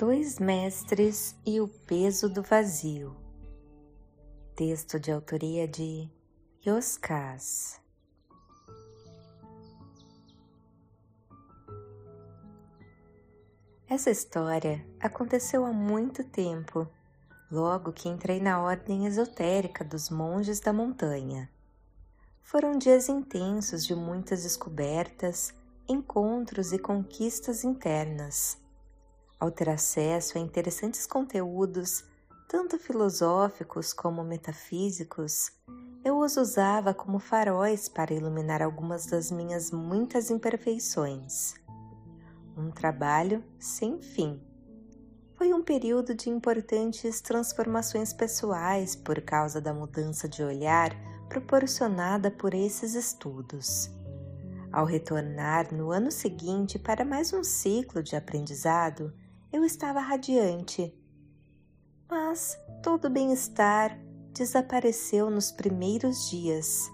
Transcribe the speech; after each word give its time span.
Dois 0.00 0.38
Mestres 0.38 1.36
e 1.44 1.60
o 1.60 1.68
Peso 1.68 2.26
do 2.26 2.42
Vazio. 2.42 3.14
Texto 4.56 4.98
de 4.98 5.12
autoria 5.12 5.68
de 5.68 6.08
Yoskas. 6.66 7.78
Essa 13.86 14.10
história 14.10 14.82
aconteceu 14.98 15.66
há 15.66 15.70
muito 15.70 16.24
tempo, 16.24 16.88
logo 17.52 17.92
que 17.92 18.08
entrei 18.08 18.40
na 18.40 18.58
ordem 18.58 19.04
esotérica 19.04 19.84
dos 19.84 20.08
monges 20.08 20.60
da 20.60 20.72
montanha. 20.72 21.50
Foram 22.40 22.78
dias 22.78 23.10
intensos 23.10 23.84
de 23.84 23.94
muitas 23.94 24.44
descobertas, 24.44 25.52
encontros 25.86 26.72
e 26.72 26.78
conquistas 26.78 27.64
internas 27.64 28.58
ao 29.40 29.50
ter 29.50 29.70
acesso 29.70 30.36
a 30.36 30.40
interessantes 30.40 31.06
conteúdos, 31.06 32.04
tanto 32.46 32.78
filosóficos 32.78 33.94
como 33.94 34.22
metafísicos, 34.22 35.50
eu 36.04 36.18
os 36.18 36.36
usava 36.36 36.92
como 36.92 37.18
faróis 37.18 37.88
para 37.88 38.12
iluminar 38.12 38.60
algumas 38.60 39.06
das 39.06 39.30
minhas 39.30 39.70
muitas 39.70 40.30
imperfeições. 40.30 41.54
Um 42.56 42.70
trabalho 42.70 43.42
sem 43.58 44.00
fim. 44.02 44.40
Foi 45.34 45.54
um 45.54 45.62
período 45.62 46.14
de 46.14 46.28
importantes 46.28 47.20
transformações 47.22 48.12
pessoais 48.12 48.94
por 48.94 49.22
causa 49.22 49.58
da 49.58 49.72
mudança 49.72 50.28
de 50.28 50.42
olhar 50.42 50.94
proporcionada 51.30 52.30
por 52.30 52.52
esses 52.52 52.94
estudos. 52.94 53.90
Ao 54.72 54.84
retornar 54.84 55.72
no 55.72 55.90
ano 55.90 56.10
seguinte 56.10 56.78
para 56.78 57.04
mais 57.04 57.32
um 57.32 57.42
ciclo 57.42 58.02
de 58.02 58.16
aprendizado, 58.16 59.12
eu 59.52 59.64
estava 59.64 60.00
radiante. 60.00 60.94
Mas 62.08 62.58
todo 62.82 63.06
o 63.06 63.10
bem-estar 63.10 63.98
desapareceu 64.32 65.28
nos 65.30 65.50
primeiros 65.50 66.30
dias. 66.30 66.90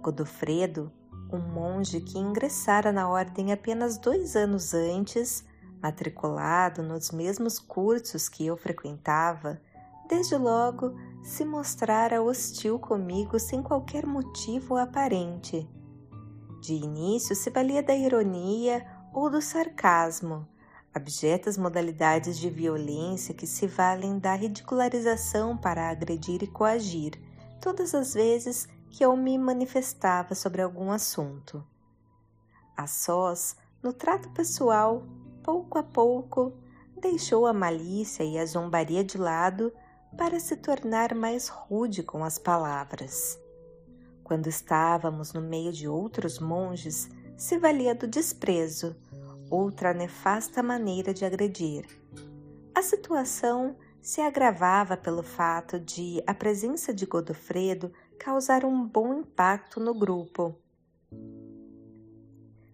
Godofredo, 0.00 0.92
um 1.32 1.38
monge 1.38 2.00
que 2.00 2.18
ingressara 2.18 2.92
na 2.92 3.08
ordem 3.08 3.52
apenas 3.52 3.96
dois 3.96 4.36
anos 4.36 4.74
antes, 4.74 5.44
matriculado 5.80 6.82
nos 6.82 7.10
mesmos 7.10 7.58
cursos 7.58 8.28
que 8.28 8.46
eu 8.46 8.56
frequentava, 8.56 9.60
desde 10.08 10.36
logo 10.36 10.94
se 11.22 11.44
mostrara 11.44 12.22
hostil 12.22 12.78
comigo 12.78 13.38
sem 13.38 13.62
qualquer 13.62 14.04
motivo 14.04 14.76
aparente. 14.76 15.68
De 16.60 16.74
início 16.74 17.34
se 17.34 17.50
valia 17.50 17.82
da 17.82 17.94
ironia 17.94 18.86
ou 19.12 19.30
do 19.30 19.40
sarcasmo, 19.40 20.46
abjetas 20.94 21.58
modalidades 21.58 22.38
de 22.38 22.48
violência 22.48 23.34
que 23.34 23.46
se 23.46 23.66
valem 23.66 24.18
da 24.18 24.34
ridicularização 24.34 25.56
para 25.56 25.90
agredir 25.90 26.42
e 26.42 26.46
coagir, 26.46 27.20
todas 27.60 27.94
as 27.94 28.14
vezes 28.14 28.68
que 28.90 29.04
eu 29.04 29.16
me 29.16 29.36
manifestava 29.36 30.36
sobre 30.36 30.62
algum 30.62 30.92
assunto. 30.92 31.66
A 32.76 32.86
sós, 32.86 33.56
no 33.82 33.92
trato 33.92 34.30
pessoal, 34.30 35.04
pouco 35.42 35.78
a 35.78 35.82
pouco, 35.82 36.52
deixou 37.00 37.46
a 37.46 37.52
malícia 37.52 38.22
e 38.22 38.38
a 38.38 38.46
zombaria 38.46 39.02
de 39.02 39.18
lado 39.18 39.72
para 40.16 40.38
se 40.38 40.56
tornar 40.56 41.12
mais 41.12 41.48
rude 41.48 42.04
com 42.04 42.22
as 42.22 42.38
palavras. 42.38 43.38
Quando 44.22 44.46
estávamos 44.46 45.32
no 45.32 45.40
meio 45.40 45.72
de 45.72 45.88
outros 45.88 46.38
monges, 46.38 47.10
se 47.36 47.58
valia 47.58 47.94
do 47.94 48.06
desprezo, 48.06 48.96
outra 49.50 49.92
nefasta 49.92 50.62
maneira 50.62 51.12
de 51.12 51.24
agredir. 51.24 51.86
A 52.74 52.82
situação 52.82 53.76
se 54.00 54.20
agravava 54.20 54.96
pelo 54.96 55.22
fato 55.22 55.80
de 55.80 56.22
a 56.26 56.34
presença 56.34 56.92
de 56.92 57.06
Godofredo 57.06 57.92
causar 58.18 58.64
um 58.64 58.86
bom 58.86 59.14
impacto 59.14 59.80
no 59.80 59.94
grupo. 59.94 60.54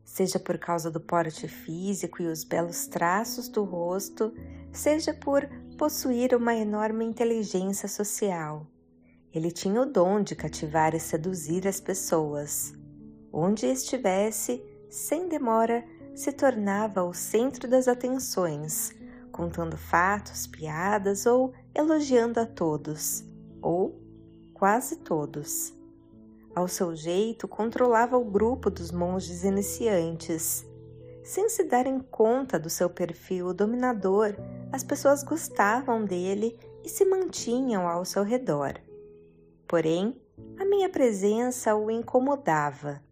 Seja 0.04 0.41
por 0.41 0.59
causa 0.59 0.91
do 0.91 1.00
porte 1.00 1.47
físico 1.47 2.20
e 2.20 2.26
os 2.26 2.42
belos 2.42 2.86
traços 2.88 3.48
do 3.48 3.62
rosto, 3.62 4.34
seja 4.72 5.14
por 5.14 5.48
possuir 5.78 6.34
uma 6.34 6.54
enorme 6.54 7.04
inteligência 7.04 7.88
social. 7.88 8.66
Ele 9.32 9.53
tinha 9.53 9.80
o 9.80 9.86
dom 9.86 10.20
de 10.20 10.34
cativar 10.34 10.94
e 10.97 11.00
seduzir 11.00 11.69
as 11.69 11.80
pessoas. 11.80 12.72
Onde 13.32 13.66
estivesse, 13.66 14.60
sem 14.88 15.28
demora, 15.28 15.84
se 16.20 16.32
tornava 16.32 17.03
o 17.03 17.14
centro 17.14 17.66
das 17.66 17.88
atenções, 17.88 18.94
contando 19.32 19.78
fatos, 19.78 20.47
piadas 20.47 21.25
ou 21.25 21.54
elogiando 21.75 22.38
a 22.38 22.44
todos, 22.44 23.25
ou 23.62 23.98
quase 24.53 24.97
todos. 24.97 25.72
Ao 26.54 26.69
seu 26.69 26.94
jeito, 26.94 27.48
controlava 27.48 28.19
o 28.19 28.25
grupo 28.25 28.69
dos 28.69 28.92
monges 28.92 29.44
iniciantes. 29.44 30.66
Sem 31.25 31.48
se 31.48 31.64
darem 31.64 32.00
conta 32.00 32.59
do 32.59 32.69
seu 32.69 32.91
perfil 32.91 33.54
dominador, 33.54 34.36
as 34.70 34.84
pessoas 34.84 35.22
gostavam 35.22 36.04
dele 36.04 36.59
e 36.84 36.88
se 36.91 37.06
mantinham 37.06 37.88
ao 37.88 38.04
seu 38.04 38.22
redor. 38.22 38.75
Porém, 39.66 40.20
a 40.59 40.66
minha 40.66 40.91
presença 40.91 41.75
o 41.75 41.91
incomodava. 41.91 43.03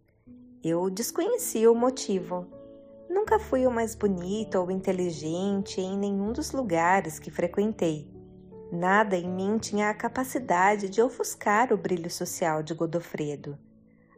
Eu 0.63 0.91
desconhecia 0.91 1.71
o 1.71 1.75
motivo 1.75 2.58
Nunca 3.09 3.39
fui 3.39 3.65
o 3.65 3.71
mais 3.71 3.95
bonito 3.95 4.59
ou 4.59 4.69
inteligente 4.69 5.81
em 5.81 5.97
nenhum 5.97 6.31
dos 6.31 6.51
lugares 6.51 7.17
que 7.17 7.31
frequentei. 7.31 8.07
Nada 8.71 9.17
em 9.17 9.27
mim 9.27 9.57
tinha 9.57 9.89
a 9.89 9.95
capacidade 9.95 10.87
de 10.89 11.01
ofuscar 11.01 11.73
o 11.73 11.77
brilho 11.77 12.09
social 12.11 12.61
de 12.61 12.75
Godofredo. 12.75 13.57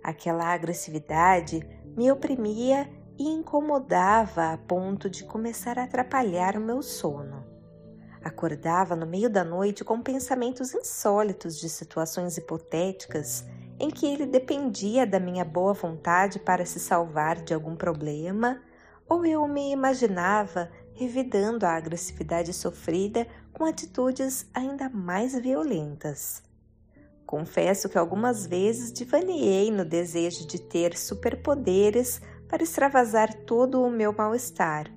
Aquela 0.03 0.53
agressividade 0.53 1.65
me 1.95 2.11
oprimia 2.11 2.89
e 3.17 3.29
incomodava 3.29 4.51
a 4.51 4.57
ponto 4.57 5.09
de 5.09 5.23
começar 5.23 5.79
a 5.79 5.83
atrapalhar 5.83 6.57
o 6.57 6.61
meu 6.61 6.81
sono. 6.81 7.45
Acordava 8.21 8.93
no 8.93 9.07
meio 9.07 9.29
da 9.29 9.45
noite 9.45 9.85
com 9.85 10.01
pensamentos 10.01 10.73
insólitos 10.73 11.57
de 11.57 11.69
situações 11.69 12.37
hipotéticas 12.37 13.45
em 13.79 13.89
que 13.89 14.05
ele 14.05 14.25
dependia 14.25 15.07
da 15.07 15.19
minha 15.19 15.45
boa 15.45 15.73
vontade 15.73 16.39
para 16.39 16.65
se 16.65 16.79
salvar 16.79 17.41
de 17.41 17.53
algum 17.53 17.75
problema 17.75 18.61
ou 19.11 19.25
eu 19.25 19.45
me 19.45 19.73
imaginava 19.73 20.71
revidando 20.93 21.65
a 21.65 21.75
agressividade 21.75 22.53
sofrida 22.53 23.27
com 23.51 23.65
atitudes 23.65 24.49
ainda 24.53 24.87
mais 24.87 25.37
violentas. 25.37 26.41
Confesso 27.25 27.89
que 27.89 27.97
algumas 27.97 28.47
vezes 28.47 28.93
divaneei 28.93 29.69
no 29.69 29.83
desejo 29.83 30.47
de 30.47 30.61
ter 30.61 30.97
superpoderes 30.97 32.21
para 32.47 32.63
extravasar 32.63 33.33
todo 33.43 33.83
o 33.83 33.91
meu 33.91 34.13
mal-estar. 34.13 34.89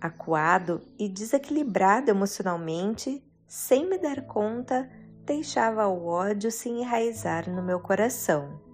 Acuado 0.00 0.80
e 0.96 1.08
desequilibrado 1.08 2.12
emocionalmente, 2.12 3.20
sem 3.48 3.84
me 3.90 3.98
dar 3.98 4.28
conta, 4.28 4.88
deixava 5.24 5.88
o 5.88 6.06
ódio 6.06 6.52
se 6.52 6.68
enraizar 6.68 7.50
no 7.50 7.64
meu 7.64 7.80
coração. 7.80 8.67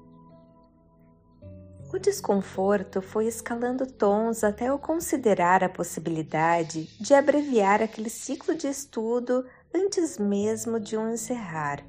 O 1.94 1.98
desconforto 2.00 3.00
foi 3.00 3.28
escalando 3.28 3.86
tons 3.86 4.42
até 4.42 4.68
eu 4.68 4.76
considerar 4.80 5.62
a 5.62 5.68
possibilidade 5.68 6.86
de 7.00 7.14
abreviar 7.14 7.80
aquele 7.80 8.10
ciclo 8.10 8.52
de 8.52 8.66
estudo 8.66 9.46
antes 9.72 10.18
mesmo 10.18 10.80
de 10.80 10.96
um 10.96 11.12
encerrar. 11.12 11.86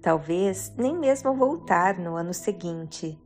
Talvez 0.00 0.72
nem 0.76 0.96
mesmo 0.96 1.34
voltar 1.34 1.98
no 1.98 2.14
ano 2.14 2.32
seguinte. 2.32 3.20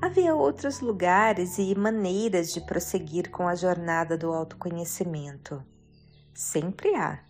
Havia 0.00 0.34
outros 0.34 0.80
lugares 0.80 1.58
e 1.58 1.74
maneiras 1.74 2.50
de 2.50 2.62
prosseguir 2.62 3.30
com 3.30 3.46
a 3.46 3.54
jornada 3.54 4.16
do 4.16 4.32
autoconhecimento. 4.32 5.62
Sempre 6.32 6.94
há. 6.94 7.22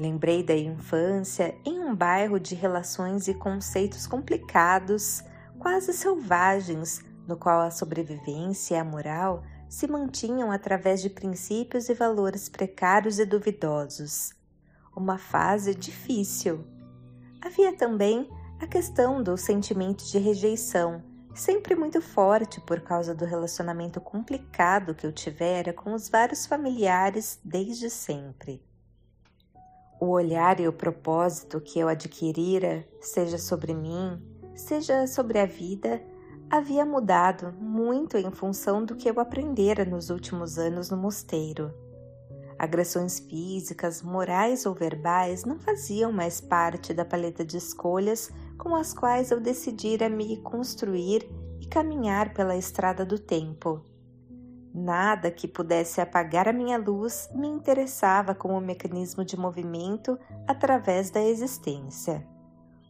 Lembrei 0.00 0.42
da 0.42 0.56
infância 0.56 1.54
em 1.64 1.78
um 1.78 1.94
bairro 1.94 2.40
de 2.40 2.56
relações 2.56 3.28
e 3.28 3.34
conceitos 3.34 4.04
complicados 4.04 5.22
quase 5.62 5.92
selvagens, 5.92 7.04
no 7.24 7.36
qual 7.36 7.60
a 7.60 7.70
sobrevivência 7.70 8.74
e 8.74 8.78
a 8.78 8.84
moral 8.84 9.44
se 9.68 9.86
mantinham 9.86 10.50
através 10.50 11.00
de 11.00 11.08
princípios 11.08 11.88
e 11.88 11.94
valores 11.94 12.48
precários 12.48 13.20
e 13.20 13.24
duvidosos. 13.24 14.32
Uma 14.94 15.18
fase 15.18 15.72
difícil. 15.72 16.66
Havia 17.40 17.76
também 17.76 18.28
a 18.60 18.66
questão 18.66 19.22
do 19.22 19.36
sentimento 19.36 20.04
de 20.04 20.18
rejeição, 20.18 21.00
sempre 21.32 21.76
muito 21.76 22.02
forte 22.02 22.60
por 22.62 22.80
causa 22.80 23.14
do 23.14 23.24
relacionamento 23.24 24.00
complicado 24.00 24.96
que 24.96 25.06
eu 25.06 25.12
tivera 25.12 25.72
com 25.72 25.94
os 25.94 26.08
vários 26.08 26.44
familiares 26.44 27.38
desde 27.44 27.88
sempre. 27.88 28.60
O 30.00 30.06
olhar 30.06 30.58
e 30.58 30.66
o 30.66 30.72
propósito 30.72 31.60
que 31.60 31.78
eu 31.78 31.86
adquirira, 31.86 32.84
seja 33.00 33.38
sobre 33.38 33.72
mim, 33.72 34.31
seja 34.62 35.06
sobre 35.06 35.38
a 35.38 35.46
vida, 35.46 36.02
havia 36.50 36.84
mudado 36.84 37.52
muito 37.60 38.16
em 38.16 38.30
função 38.30 38.84
do 38.84 38.94
que 38.94 39.08
eu 39.08 39.18
aprendera 39.20 39.84
nos 39.84 40.10
últimos 40.10 40.58
anos 40.58 40.90
no 40.90 40.96
mosteiro. 40.96 41.72
Agressões 42.58 43.18
físicas, 43.18 44.02
morais 44.02 44.64
ou 44.64 44.74
verbais 44.74 45.44
não 45.44 45.58
faziam 45.58 46.12
mais 46.12 46.40
parte 46.40 46.94
da 46.94 47.04
paleta 47.04 47.44
de 47.44 47.56
escolhas 47.56 48.30
com 48.56 48.76
as 48.76 48.94
quais 48.94 49.30
eu 49.30 49.40
decidira 49.40 50.08
me 50.08 50.36
construir 50.42 51.28
e 51.60 51.66
caminhar 51.66 52.32
pela 52.32 52.56
estrada 52.56 53.04
do 53.04 53.18
tempo. 53.18 53.82
Nada 54.72 55.30
que 55.30 55.48
pudesse 55.48 56.00
apagar 56.00 56.48
a 56.48 56.52
minha 56.52 56.78
luz 56.78 57.28
me 57.34 57.48
interessava 57.48 58.34
como 58.34 58.60
mecanismo 58.60 59.24
de 59.24 59.36
movimento 59.36 60.18
através 60.46 61.10
da 61.10 61.22
existência. 61.22 62.26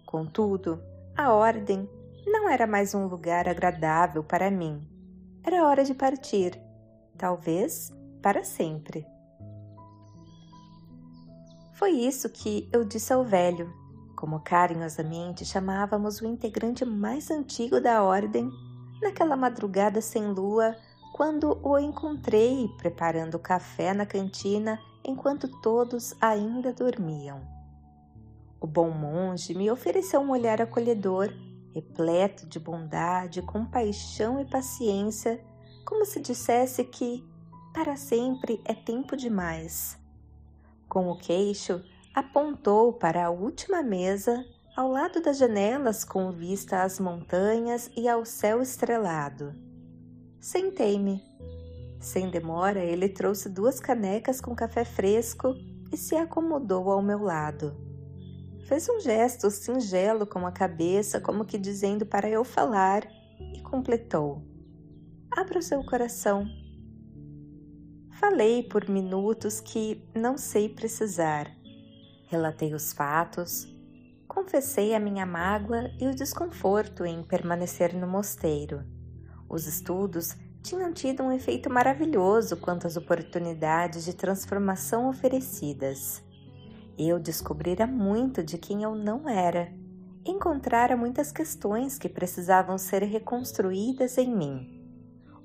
Contudo, 0.04 0.80
a 1.16 1.32
ordem 1.32 1.88
não 2.26 2.48
era 2.48 2.66
mais 2.66 2.94
um 2.94 3.06
lugar 3.06 3.46
agradável 3.46 4.24
para 4.24 4.50
mim. 4.50 4.82
Era 5.44 5.66
hora 5.66 5.84
de 5.84 5.94
partir, 5.94 6.58
talvez 7.18 7.92
para 8.22 8.42
sempre. 8.42 9.04
Foi 11.74 11.90
isso 11.90 12.28
que 12.30 12.68
eu 12.72 12.84
disse 12.84 13.12
ao 13.12 13.24
velho, 13.24 13.70
como 14.16 14.40
carinhosamente 14.40 15.44
chamávamos 15.44 16.20
o 16.20 16.26
integrante 16.26 16.84
mais 16.84 17.30
antigo 17.30 17.80
da 17.80 18.02
ordem, 18.02 18.48
naquela 19.02 19.36
madrugada 19.36 20.00
sem 20.00 20.32
lua 20.32 20.76
quando 21.14 21.58
o 21.62 21.78
encontrei 21.78 22.68
preparando 22.78 23.38
café 23.38 23.92
na 23.92 24.06
cantina 24.06 24.78
enquanto 25.04 25.48
todos 25.60 26.14
ainda 26.20 26.72
dormiam. 26.72 27.61
O 28.62 28.66
bom 28.68 28.90
monge 28.90 29.54
me 29.54 29.68
ofereceu 29.72 30.20
um 30.20 30.30
olhar 30.30 30.62
acolhedor, 30.62 31.34
repleto 31.74 32.46
de 32.46 32.60
bondade, 32.60 33.42
compaixão 33.42 34.40
e 34.40 34.44
paciência, 34.44 35.44
como 35.84 36.06
se 36.06 36.20
dissesse 36.20 36.84
que 36.84 37.26
para 37.74 37.96
sempre 37.96 38.60
é 38.64 38.72
tempo 38.72 39.16
demais. 39.16 39.98
Com 40.88 41.10
o 41.10 41.18
queixo, 41.18 41.82
apontou 42.14 42.92
para 42.92 43.26
a 43.26 43.30
última 43.30 43.82
mesa, 43.82 44.46
ao 44.76 44.92
lado 44.92 45.20
das 45.20 45.38
janelas 45.38 46.04
com 46.04 46.30
vista 46.30 46.84
às 46.84 47.00
montanhas 47.00 47.90
e 47.96 48.08
ao 48.08 48.24
céu 48.24 48.62
estrelado. 48.62 49.52
Sentei-me. 50.38 51.20
Sem 51.98 52.30
demora, 52.30 52.84
ele 52.84 53.08
trouxe 53.08 53.48
duas 53.48 53.80
canecas 53.80 54.40
com 54.40 54.54
café 54.54 54.84
fresco 54.84 55.52
e 55.92 55.96
se 55.96 56.14
acomodou 56.14 56.92
ao 56.92 57.02
meu 57.02 57.20
lado. 57.24 57.90
Fez 58.72 58.88
um 58.88 59.00
gesto 59.00 59.50
singelo 59.50 60.26
com 60.26 60.46
a 60.46 60.50
cabeça, 60.50 61.20
como 61.20 61.44
que 61.44 61.58
dizendo 61.58 62.06
para 62.06 62.26
eu 62.26 62.42
falar, 62.42 63.06
e 63.54 63.60
completou: 63.60 64.42
Abra 65.30 65.58
o 65.58 65.62
seu 65.62 65.84
coração. 65.84 66.46
Falei 68.12 68.62
por 68.62 68.88
minutos 68.88 69.60
que 69.60 70.02
não 70.14 70.38
sei 70.38 70.70
precisar. 70.70 71.54
Relatei 72.28 72.72
os 72.72 72.94
fatos, 72.94 73.68
confessei 74.26 74.94
a 74.94 74.98
minha 74.98 75.26
mágoa 75.26 75.90
e 76.00 76.06
o 76.06 76.14
desconforto 76.14 77.04
em 77.04 77.22
permanecer 77.22 77.94
no 77.94 78.06
mosteiro. 78.06 78.82
Os 79.50 79.66
estudos 79.66 80.34
tinham 80.62 80.94
tido 80.94 81.22
um 81.22 81.30
efeito 81.30 81.68
maravilhoso 81.68 82.56
quanto 82.56 82.86
às 82.86 82.96
oportunidades 82.96 84.02
de 84.02 84.14
transformação 84.14 85.10
oferecidas. 85.10 86.24
Eu 87.04 87.18
descobrira 87.18 87.84
muito 87.84 88.44
de 88.44 88.56
quem 88.56 88.84
eu 88.84 88.94
não 88.94 89.28
era, 89.28 89.72
encontrara 90.24 90.96
muitas 90.96 91.32
questões 91.32 91.98
que 91.98 92.08
precisavam 92.08 92.78
ser 92.78 93.02
reconstruídas 93.02 94.18
em 94.18 94.32
mim. 94.32 94.80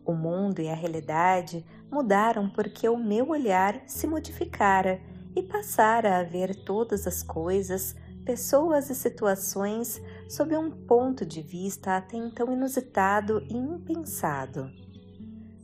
O 0.05 0.13
mundo 0.13 0.61
e 0.61 0.69
a 0.69 0.75
realidade 0.75 1.65
mudaram 1.91 2.47
porque 2.47 2.87
o 2.87 2.95
meu 2.95 3.29
olhar 3.29 3.81
se 3.87 4.05
modificara 4.05 5.01
e 5.35 5.41
passara 5.41 6.19
a 6.19 6.23
ver 6.23 6.63
todas 6.63 7.07
as 7.07 7.23
coisas, 7.23 7.95
pessoas 8.23 8.91
e 8.91 8.95
situações 8.95 9.99
sob 10.29 10.55
um 10.55 10.69
ponto 10.69 11.25
de 11.25 11.41
vista 11.41 11.97
até 11.97 12.17
então 12.17 12.53
inusitado 12.53 13.41
e 13.49 13.57
impensado. 13.57 14.69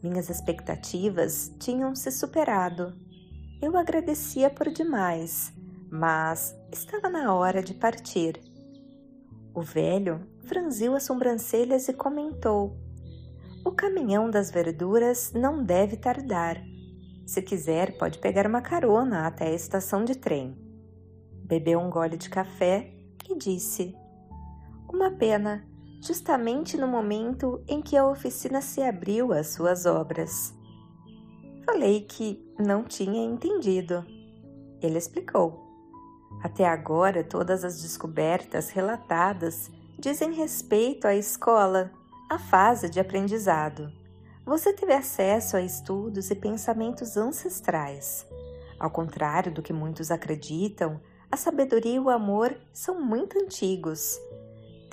Minhas 0.02 0.28
expectativas 0.28 1.54
tinham 1.60 1.96
se 1.96 2.12
superado. 2.12 2.94
Eu 3.62 3.78
agradecia 3.78 4.50
por 4.50 4.70
demais, 4.70 5.53
mas 5.96 6.58
estava 6.72 7.08
na 7.08 7.36
hora 7.36 7.62
de 7.62 7.76
partir. 7.76 8.42
O 9.54 9.62
velho 9.62 10.28
franziu 10.48 10.96
as 10.96 11.04
sobrancelhas 11.04 11.88
e 11.88 11.94
comentou: 11.94 12.76
O 13.64 13.72
caminhão 13.72 14.28
das 14.28 14.50
verduras 14.50 15.32
não 15.34 15.64
deve 15.64 15.96
tardar. 15.96 16.60
Se 17.28 17.44
quiser, 17.44 17.96
pode 18.00 18.18
pegar 18.18 18.48
uma 18.48 18.60
carona 18.60 19.28
até 19.28 19.50
a 19.50 19.54
estação 19.54 20.04
de 20.04 20.16
trem. 20.16 20.58
Bebeu 21.46 21.80
um 21.80 21.92
gole 21.92 22.18
de 22.18 22.28
café 22.28 22.92
e 23.30 23.38
disse: 23.38 23.96
uma 24.92 25.12
pena, 25.12 25.64
justamente 26.02 26.76
no 26.76 26.88
momento 26.88 27.64
em 27.68 27.84
que 27.84 27.96
a 27.96 28.08
oficina 28.08 28.62
se 28.62 28.82
abriu 28.82 29.32
às 29.32 29.54
suas 29.54 29.86
obras. 29.86 30.56
Falei 31.64 32.02
que 32.02 32.44
não 32.58 32.84
tinha 32.84 33.24
entendido. 33.24 34.04
Ele 34.82 34.98
explicou. 34.98 35.73
Até 36.42 36.66
agora, 36.66 37.24
todas 37.24 37.64
as 37.64 37.82
descobertas 37.82 38.70
relatadas 38.70 39.70
dizem 39.98 40.34
respeito 40.34 41.08
à 41.08 41.16
escola, 41.16 41.92
à 42.30 42.40
fase 42.40 42.90
de 42.90 43.00
aprendizado. 43.00 43.92
Você 44.46 44.74
teve 44.74 44.94
acesso 44.94 45.56
a 45.56 45.62
estudos 45.62 46.30
e 46.32 46.36
pensamentos 46.36 47.16
ancestrais. 47.16 48.26
Ao 48.80 48.90
contrário 48.90 49.54
do 49.54 49.62
que 49.62 49.72
muitos 49.72 50.12
acreditam, 50.12 51.00
a 51.32 51.38
sabedoria 51.38 51.96
e 51.96 52.00
o 52.00 52.10
amor 52.10 52.56
são 52.74 53.00
muito 53.00 53.40
antigos 53.40 54.20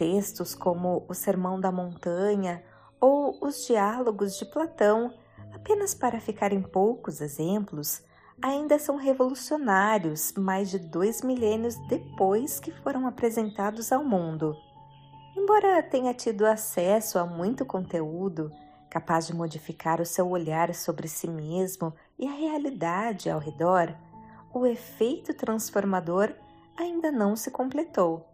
textos 0.00 0.54
como 0.54 1.04
o 1.06 1.12
Sermão 1.12 1.60
da 1.60 1.70
Montanha 1.70 2.64
ou 2.98 3.36
os 3.42 3.66
Diálogos 3.66 4.38
de 4.38 4.46
Platão, 4.46 5.12
apenas 5.52 5.94
para 5.94 6.18
ficar 6.18 6.54
em 6.54 6.62
poucos 6.62 7.20
exemplos, 7.20 8.02
ainda 8.42 8.78
são 8.78 8.96
revolucionários 8.96 10.32
mais 10.32 10.70
de 10.70 10.78
dois 10.78 11.22
milênios 11.22 11.76
depois 11.88 12.58
que 12.58 12.70
foram 12.70 13.06
apresentados 13.06 13.92
ao 13.92 14.04
mundo. 14.04 14.56
Embora 15.36 15.82
tenha 15.82 16.14
tido 16.14 16.46
acesso 16.46 17.18
a 17.18 17.26
muito 17.26 17.64
conteúdo 17.64 18.50
capaz 18.90 19.26
de 19.26 19.34
modificar 19.34 20.00
o 20.00 20.06
seu 20.06 20.28
olhar 20.28 20.74
sobre 20.74 21.06
si 21.06 21.28
mesmo 21.28 21.94
e 22.18 22.26
a 22.26 22.32
realidade 22.32 23.30
ao 23.30 23.38
redor, 23.38 23.94
o 24.52 24.66
efeito 24.66 25.32
transformador 25.32 26.34
ainda 26.76 27.12
não 27.12 27.36
se 27.36 27.50
completou. 27.52 28.26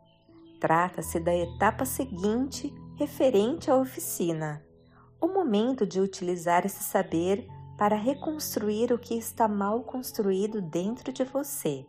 Trata-se 0.59 1.21
da 1.21 1.37
etapa 1.37 1.85
seguinte 1.85 2.73
referente 2.97 3.71
à 3.71 3.77
oficina, 3.77 4.65
o 5.21 5.29
momento 5.29 5.87
de 5.87 6.01
utilizar 6.01 6.65
esse 6.65 6.83
saber 6.83 7.47
para 7.77 7.97
reconstruir 7.97 8.93
o 8.93 8.99
que 8.99 9.15
está 9.15 9.47
mal 9.47 9.83
construído 9.83 10.63
dentro 10.63 11.13
de 11.13 11.25
você. 11.25 11.87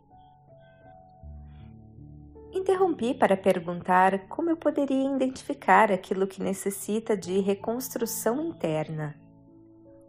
Interrompi 2.52 3.14
para 3.14 3.36
perguntar 3.36 4.26
como 4.28 4.50
eu 4.50 4.56
poderia 4.56 5.14
identificar 5.14 5.92
aquilo 5.92 6.26
que 6.26 6.42
necessita 6.42 7.16
de 7.16 7.40
reconstrução 7.40 8.40
interna. 8.42 9.14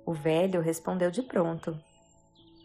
O 0.05 0.13
velho 0.13 0.62
respondeu 0.62 1.12
de 1.12 1.21
pronto: 1.21 1.77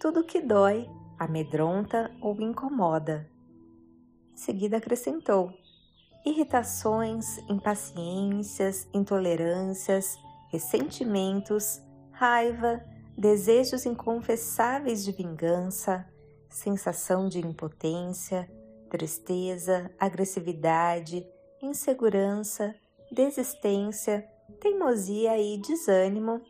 Tudo 0.01 0.25
que 0.25 0.41
dói, 0.41 0.89
amedronta 1.19 2.11
ou 2.21 2.41
incomoda. 2.41 3.29
Em 4.33 4.37
seguida 4.37 4.79
acrescentou: 4.79 5.53
irritações, 6.25 7.39
impaciências, 7.49 8.89
intolerâncias, 8.95 10.17
ressentimentos, 10.51 11.83
raiva, 12.13 12.83
desejos 13.17 13.87
inconfessáveis 13.87 15.05
de 15.05 15.13
vingança, 15.13 16.07
sensação 16.49 17.29
de 17.29 17.39
impotência, 17.39 18.51
tristeza, 18.91 19.91
agressividade, 19.99 21.27
insegurança, 21.61 22.75
desistência, 23.11 24.29
teimosia 24.61 25.39
e 25.39 25.59
desânimo, 25.59 26.41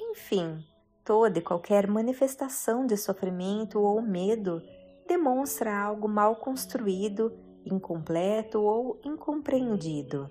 enfim, 0.00 0.64
toda 1.04 1.38
e 1.38 1.42
qualquer 1.42 1.86
manifestação 1.86 2.86
de 2.86 2.96
sofrimento 2.96 3.80
ou 3.80 4.00
medo 4.00 4.62
demonstra 5.06 5.76
algo 5.76 6.08
mal 6.08 6.36
construído 6.36 7.32
incompleto 7.64 8.60
ou 8.60 9.00
incompreendido. 9.04 10.28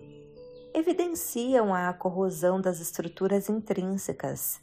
Evidenciam 0.74 1.74
a 1.74 1.92
corrosão 1.94 2.62
das 2.62 2.80
estruturas 2.80 3.50
intrínsecas. 3.50 4.62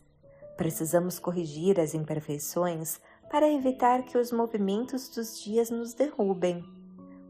Precisamos 0.56 1.18
corrigir 1.18 1.78
as 1.78 1.94
imperfeições 1.94 3.00
para 3.30 3.50
evitar 3.50 4.04
que 4.04 4.16
os 4.16 4.32
movimentos 4.32 5.08
dos 5.08 5.40
dias 5.40 5.70
nos 5.70 5.92
derrubem. 5.92 6.64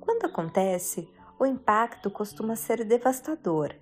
Quando 0.01 0.27
acontece, 0.27 1.09
o 1.39 1.45
impacto 1.45 2.11
costuma 2.11 2.55
ser 2.55 2.85
devastador, 2.85 3.75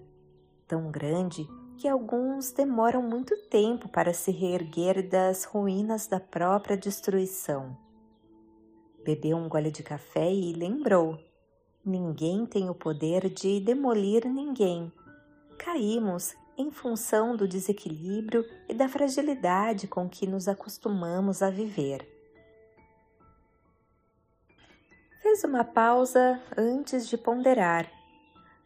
tão 0.67 0.91
grande 0.91 1.47
que 1.77 1.87
alguns 1.87 2.53
demoram 2.53 3.03
muito 3.03 3.37
tempo 3.49 3.89
para 3.89 4.15
se 4.15 4.31
reerguer 4.31 5.09
das 5.09 5.45
ruínas 5.45 6.07
da 6.07 6.19
própria 6.19 6.77
destruição. 6.77 7.77
Bebeu 9.05 9.37
um 9.37 9.49
gole 9.49 9.71
de 9.71 9.83
café 9.83 10.33
e 10.33 10.53
lembrou: 10.53 11.19
ninguém 11.85 12.47
tem 12.47 12.71
o 12.71 12.75
poder 12.75 13.29
de 13.29 13.61
demolir 13.61 14.27
ninguém. 14.27 14.91
Caímos 15.59 16.35
em 16.57 16.71
função 16.71 17.37
do 17.37 17.47
desequilíbrio 17.47 18.45
e 18.69 18.75
da 18.75 18.89
fragilidade 18.89 19.87
com 19.87 20.09
que 20.09 20.27
nos 20.27 20.49
acostumamos 20.49 21.43
a 21.43 21.51
viver. 21.51 22.09
Fez 25.23 25.45
uma 25.45 25.65
pausa 25.65 26.41
antes 26.57 27.09
de 27.09 27.17
ponderar 27.17 27.91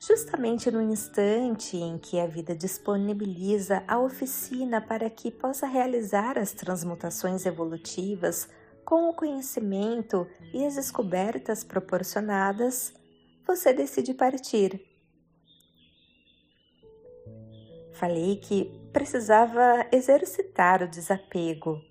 justamente 0.00 0.71
no 0.71 0.80
instante 0.80 1.76
em 1.76 1.99
que 1.99 2.21
a 2.21 2.26
vida 2.26 2.54
disponibiliza 2.54 3.83
a 3.87 3.99
oficina 3.99 4.80
para 4.80 5.11
que 5.11 5.30
possa 5.30 5.66
realizar 5.66 6.38
as 6.38 6.52
transmutações 6.52 7.45
evolutivas 7.45 8.49
com 8.85 9.09
o 9.09 9.14
conhecimento 9.14 10.26
e 10.54 10.64
as 10.64 10.76
descobertas 10.76 11.64
proporcionadas, 11.64 12.95
você 13.47 13.73
decide 13.73 14.14
partir. 14.14 14.80
Falei 17.99 18.37
que 18.37 18.67
precisava 18.93 19.85
exercitar 19.90 20.85
o 20.85 20.88
desapego. 20.88 21.83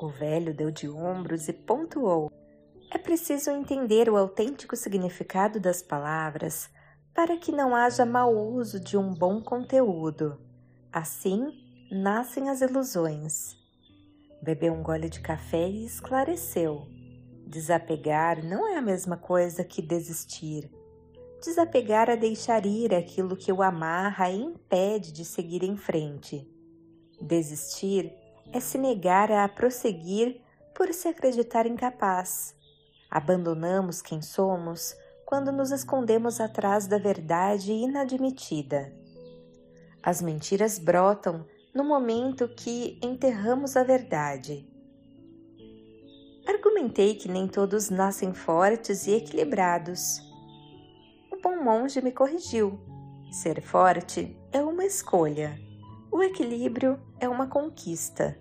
O 0.00 0.08
velho 0.08 0.54
deu 0.54 0.70
de 0.70 0.88
ombros 0.88 1.46
e 1.46 1.52
pontuou: 1.52 2.32
é 2.90 2.96
preciso 2.96 3.50
entender 3.50 4.08
o 4.08 4.16
autêntico 4.16 4.74
significado 4.74 5.60
das 5.60 5.82
palavras 5.82 6.70
para 7.14 7.36
que 7.36 7.52
não 7.52 7.76
haja 7.76 8.06
mau 8.06 8.34
uso 8.34 8.80
de 8.80 8.96
um 8.96 9.12
bom 9.12 9.42
conteúdo. 9.42 10.40
Assim 10.90 11.52
nascem 11.92 12.48
as 12.48 12.62
ilusões. 12.62 13.58
Bebeu 14.42 14.72
um 14.72 14.82
gole 14.82 15.10
de 15.10 15.20
café 15.20 15.68
e 15.68 15.84
esclareceu. 15.84 16.86
Desapegar 17.46 18.42
não 18.42 18.66
é 18.66 18.78
a 18.78 18.82
mesma 18.82 19.18
coisa 19.18 19.62
que 19.62 19.82
desistir. 19.82 20.77
Desapegar 21.42 22.10
é 22.10 22.16
deixar 22.16 22.66
ir 22.66 22.92
aquilo 22.92 23.36
que 23.36 23.52
o 23.52 23.62
amarra 23.62 24.28
e 24.30 24.42
impede 24.42 25.12
de 25.12 25.24
seguir 25.24 25.62
em 25.62 25.76
frente. 25.76 26.46
Desistir 27.20 28.12
é 28.52 28.58
se 28.58 28.76
negar 28.76 29.30
a 29.30 29.48
prosseguir 29.48 30.40
por 30.74 30.92
se 30.92 31.08
acreditar 31.08 31.66
incapaz. 31.66 32.56
Abandonamos 33.10 34.02
quem 34.02 34.20
somos 34.20 34.96
quando 35.24 35.52
nos 35.52 35.70
escondemos 35.70 36.40
atrás 36.40 36.86
da 36.86 36.98
verdade 36.98 37.72
inadmitida. 37.72 38.92
As 40.02 40.20
mentiras 40.20 40.78
brotam 40.78 41.46
no 41.74 41.84
momento 41.84 42.48
que 42.48 42.98
enterramos 43.02 43.76
a 43.76 43.84
verdade. 43.84 44.66
Argumentei 46.46 47.14
que 47.14 47.28
nem 47.28 47.46
todos 47.46 47.90
nascem 47.90 48.32
fortes 48.32 49.06
e 49.06 49.12
equilibrados. 49.12 50.27
O 51.38 51.40
bom 51.40 51.62
monge 51.62 52.02
me 52.02 52.10
corrigiu. 52.10 52.80
Ser 53.30 53.62
forte 53.62 54.36
é 54.50 54.60
uma 54.60 54.84
escolha. 54.84 55.56
O 56.10 56.20
equilíbrio 56.20 56.98
é 57.20 57.28
uma 57.28 57.46
conquista. 57.46 58.36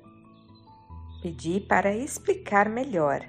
Pedi 1.22 1.60
para 1.60 1.96
explicar 1.96 2.68
melhor. 2.68 3.24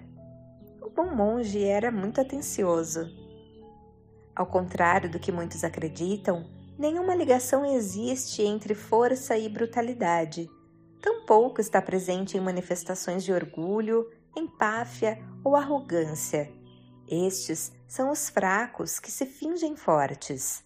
O 0.81 0.89
bom 0.89 1.15
monge 1.15 1.63
era 1.63 1.91
muito 1.91 2.19
atencioso. 2.19 3.15
Ao 4.35 4.47
contrário 4.47 5.11
do 5.11 5.19
que 5.19 5.31
muitos 5.31 5.63
acreditam, 5.63 6.49
nenhuma 6.79 7.15
ligação 7.15 7.63
existe 7.67 8.41
entre 8.41 8.75
força 8.75 9.37
e 9.37 9.51
brutalidade. 9.51 10.49
Tampouco 11.03 11.61
está 11.61 11.83
presente 11.83 12.39
em 12.39 12.41
manifestações 12.41 13.23
de 13.23 13.35
orgulho, 13.35 14.11
empáfia 14.35 15.19
ou 15.45 15.55
arrogância. 15.55 16.58
Estes 17.11 17.73
são 17.87 18.11
os 18.11 18.29
fracos 18.29 18.99
que 18.99 19.11
se 19.11 19.25
fingem 19.25 19.77
fortes. 19.77 20.63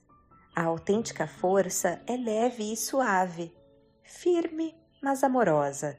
A 0.55 0.65
autêntica 0.65 1.27
força 1.27 2.03
é 2.07 2.17
leve 2.17 2.73
e 2.73 2.77
suave, 2.77 3.55
firme, 4.03 4.75
mas 5.01 5.23
amorosa. 5.23 5.99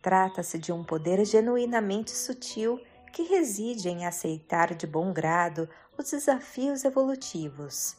Trata-se 0.00 0.58
de 0.58 0.72
um 0.72 0.84
poder 0.84 1.24
genuinamente 1.24 2.12
sutil 2.12 2.80
que 3.12 3.22
reside 3.24 3.88
em 3.88 4.06
aceitar 4.06 4.74
de 4.74 4.86
bom 4.86 5.12
grado 5.12 5.68
os 5.98 6.10
desafios 6.10 6.84
evolutivos. 6.84 7.96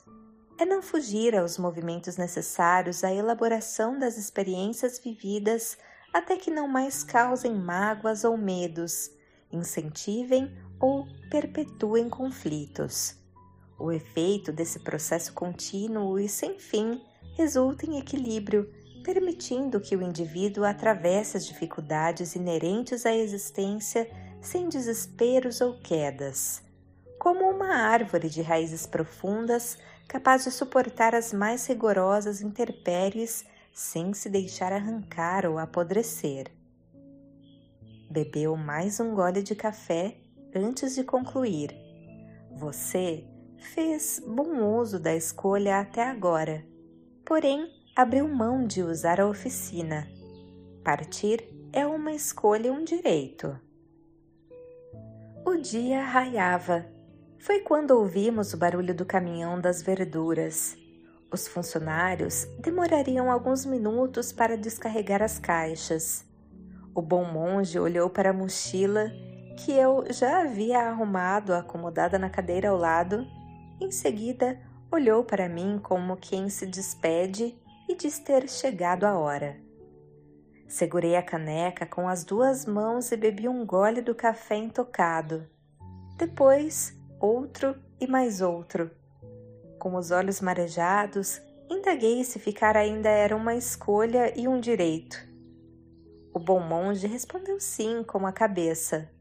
É 0.57 0.65
não 0.65 0.81
fugir 0.81 1.35
aos 1.35 1.57
movimentos 1.57 2.17
necessários 2.17 3.03
à 3.03 3.13
elaboração 3.13 3.99
das 3.99 4.17
experiências 4.17 4.99
vividas 4.99 5.77
até 6.13 6.37
que 6.37 6.51
não 6.51 6.67
mais 6.67 7.03
causem 7.03 7.53
mágoas 7.53 8.23
ou 8.23 8.37
medos, 8.37 9.11
incentivem 9.51 10.51
ou 10.83 11.07
perpetuem 11.29 12.09
conflitos. 12.09 13.15
O 13.79 13.89
efeito 13.89 14.51
desse 14.51 14.79
processo 14.79 15.31
contínuo 15.31 16.19
e 16.19 16.27
sem 16.27 16.59
fim 16.59 17.01
resulta 17.37 17.85
em 17.85 17.97
equilíbrio, 17.97 18.69
permitindo 19.01 19.79
que 19.79 19.95
o 19.95 20.01
indivíduo 20.01 20.65
atravesse 20.65 21.37
as 21.37 21.45
dificuldades 21.45 22.35
inerentes 22.35 23.05
à 23.05 23.15
existência 23.15 24.09
sem 24.41 24.67
desesperos 24.67 25.61
ou 25.61 25.79
quedas 25.79 26.61
como 27.23 27.49
uma 27.49 27.73
árvore 27.73 28.27
de 28.27 28.41
raízes 28.41 28.85
profundas, 28.85 29.77
capaz 30.09 30.43
de 30.43 30.51
suportar 30.51 31.15
as 31.15 31.31
mais 31.31 31.65
rigorosas 31.65 32.41
intempéries 32.41 33.45
sem 33.73 34.13
se 34.13 34.29
deixar 34.29 34.73
arrancar 34.73 35.45
ou 35.45 35.57
apodrecer. 35.57 36.51
Bebeu 38.11 38.57
mais 38.57 38.99
um 38.99 39.15
gole 39.15 39.41
de 39.41 39.55
café 39.55 40.17
antes 40.55 40.95
de 40.95 41.03
concluir. 41.03 41.75
Você 42.51 43.25
fez 43.57 44.21
bom 44.25 44.77
uso 44.77 44.99
da 44.99 45.15
escolha 45.15 45.79
até 45.79 46.03
agora, 46.03 46.63
porém 47.25 47.69
abriu 47.95 48.27
mão 48.27 48.65
de 48.65 48.83
usar 48.83 49.19
a 49.19 49.27
oficina. 49.27 50.07
Partir 50.83 51.47
é 51.71 51.85
uma 51.85 52.11
escolha 52.11 52.67
e 52.67 52.71
um 52.71 52.83
direito. 52.83 53.59
O 55.45 55.55
dia 55.55 56.01
raiava 56.03 56.85
foi 57.39 57.59
quando 57.59 57.91
ouvimos 57.91 58.53
o 58.53 58.57
barulho 58.57 58.93
do 58.95 59.05
caminhão 59.05 59.59
das 59.59 59.81
verduras. 59.81 60.77
Os 61.31 61.47
funcionários 61.47 62.45
demorariam 62.59 63.31
alguns 63.31 63.65
minutos 63.65 64.31
para 64.31 64.55
descarregar 64.55 65.21
as 65.21 65.39
caixas. 65.39 66.25
O 66.93 67.01
bom 67.01 67.25
monge 67.25 67.79
olhou 67.79 68.09
para 68.09 68.29
a 68.29 68.33
mochila 68.33 69.11
que 69.57 69.71
eu 69.71 70.05
já 70.11 70.41
havia 70.41 70.79
arrumado 70.79 71.53
acomodada 71.53 72.17
na 72.17 72.29
cadeira 72.29 72.69
ao 72.69 72.77
lado. 72.77 73.25
Em 73.79 73.91
seguida, 73.91 74.59
olhou 74.91 75.23
para 75.23 75.49
mim 75.49 75.79
como 75.81 76.17
quem 76.17 76.49
se 76.49 76.65
despede 76.65 77.55
e 77.87 77.95
diz 77.95 78.19
ter 78.19 78.49
chegado 78.49 79.05
a 79.05 79.17
hora. 79.17 79.57
Segurei 80.67 81.15
a 81.15 81.21
caneca 81.21 81.85
com 81.85 82.07
as 82.07 82.23
duas 82.23 82.65
mãos 82.65 83.11
e 83.11 83.17
bebi 83.17 83.47
um 83.47 83.65
gole 83.65 84.01
do 84.01 84.15
café 84.15 84.55
intocado. 84.55 85.47
Depois, 86.17 86.97
outro 87.19 87.75
e 87.99 88.07
mais 88.07 88.41
outro. 88.41 88.89
Com 89.77 89.95
os 89.95 90.11
olhos 90.11 90.41
marejados, 90.41 91.41
indaguei 91.69 92.23
se 92.23 92.39
ficar 92.39 92.75
ainda 92.75 93.09
era 93.09 93.35
uma 93.35 93.55
escolha 93.55 94.33
e 94.35 94.47
um 94.47 94.59
direito. 94.59 95.17
O 96.33 96.39
bom 96.39 96.59
monge 96.59 97.05
respondeu 97.05 97.59
sim 97.59 98.03
com 98.03 98.25
a 98.25 98.31
cabeça. 98.31 99.12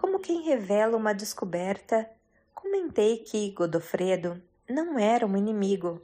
Como 0.00 0.18
quem 0.18 0.40
revela 0.40 0.96
uma 0.96 1.12
descoberta, 1.12 2.10
comentei 2.54 3.18
que 3.18 3.50
Godofredo 3.50 4.42
não 4.66 4.98
era 4.98 5.26
um 5.26 5.36
inimigo. 5.36 6.00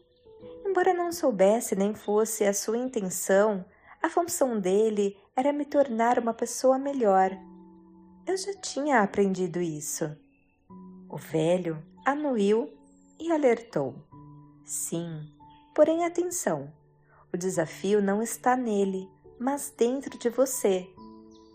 Embora 0.66 0.92
não 0.92 1.10
soubesse 1.10 1.74
nem 1.74 1.94
fosse 1.94 2.44
a 2.44 2.52
sua 2.52 2.76
intenção, 2.76 3.64
a 4.02 4.10
função 4.10 4.60
dele 4.60 5.16
era 5.34 5.50
me 5.50 5.64
tornar 5.64 6.18
uma 6.18 6.34
pessoa 6.34 6.78
melhor. 6.78 7.30
Eu 8.26 8.36
já 8.36 8.52
tinha 8.60 9.00
aprendido 9.00 9.62
isso. 9.62 10.14
O 11.08 11.16
velho 11.16 11.82
anuiu 12.04 12.70
e 13.18 13.32
alertou: 13.32 13.94
Sim, 14.62 15.26
porém 15.74 16.04
atenção, 16.04 16.70
o 17.32 17.36
desafio 17.38 18.02
não 18.02 18.20
está 18.22 18.58
nele, 18.58 19.08
mas 19.38 19.72
dentro 19.74 20.18
de 20.18 20.28
você. 20.28 20.86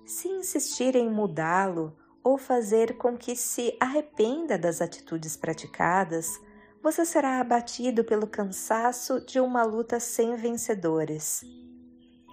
Se 0.08 0.28
insistir 0.28 0.96
em 0.96 1.08
mudá-lo 1.08 2.01
ou 2.24 2.38
fazer 2.38 2.98
com 2.98 3.18
que 3.18 3.36
se 3.36 3.76
arrependa 3.80 4.58
das 4.58 4.82
atitudes 4.82 5.36
praticadas, 5.36 6.40
você 6.82 7.06
será 7.06 7.40
abatido 7.40 8.04
pelo 8.04 8.28
cansaço 8.28 9.24
de 9.26 9.40
uma 9.40 9.64
luta 9.64 10.00
sem 10.00 10.36
vencedores. 10.36 11.42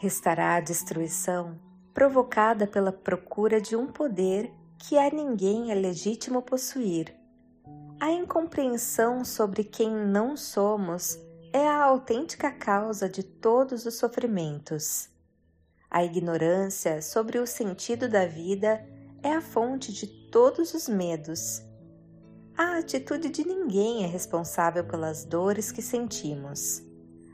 Restará 0.00 0.56
a 0.56 0.60
destruição 0.60 1.58
provocada 1.92 2.66
pela 2.66 2.92
procura 2.92 3.60
de 3.60 3.74
um 3.74 3.88
poder 3.88 4.52
que 4.78 4.96
a 4.96 5.10
ninguém 5.10 5.72
é 5.72 5.74
legítimo 5.74 6.40
possuir. 6.40 7.12
A 8.00 8.12
incompreensão 8.12 9.24
sobre 9.24 9.64
quem 9.64 9.90
não 9.90 10.36
somos 10.36 11.18
é 11.52 11.66
a 11.66 11.82
autêntica 11.82 12.52
causa 12.52 13.08
de 13.08 13.24
todos 13.24 13.84
os 13.84 13.94
sofrimentos. 13.94 15.10
A 15.90 16.04
ignorância 16.04 17.02
sobre 17.02 17.38
o 17.38 17.46
sentido 17.46 18.08
da 18.08 18.26
vida 18.26 18.86
é 19.22 19.32
a 19.32 19.40
fonte 19.40 19.92
de 19.92 20.06
todos 20.30 20.74
os 20.74 20.88
medos. 20.88 21.62
A 22.56 22.78
atitude 22.78 23.28
de 23.30 23.46
ninguém 23.46 24.04
é 24.04 24.06
responsável 24.06 24.84
pelas 24.84 25.24
dores 25.24 25.70
que 25.70 25.82
sentimos. 25.82 26.82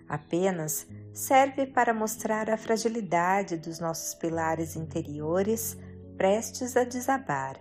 Apenas 0.09 0.87
serve 1.13 1.67
para 1.67 1.95
mostrar 1.95 2.51
a 2.51 2.57
fragilidade 2.57 3.57
dos 3.57 3.79
nossos 3.79 4.15
pilares 4.15 4.77
interiores 4.77 5.77
prestes 6.17 6.77
a 6.77 6.85
desabar. 6.85 7.59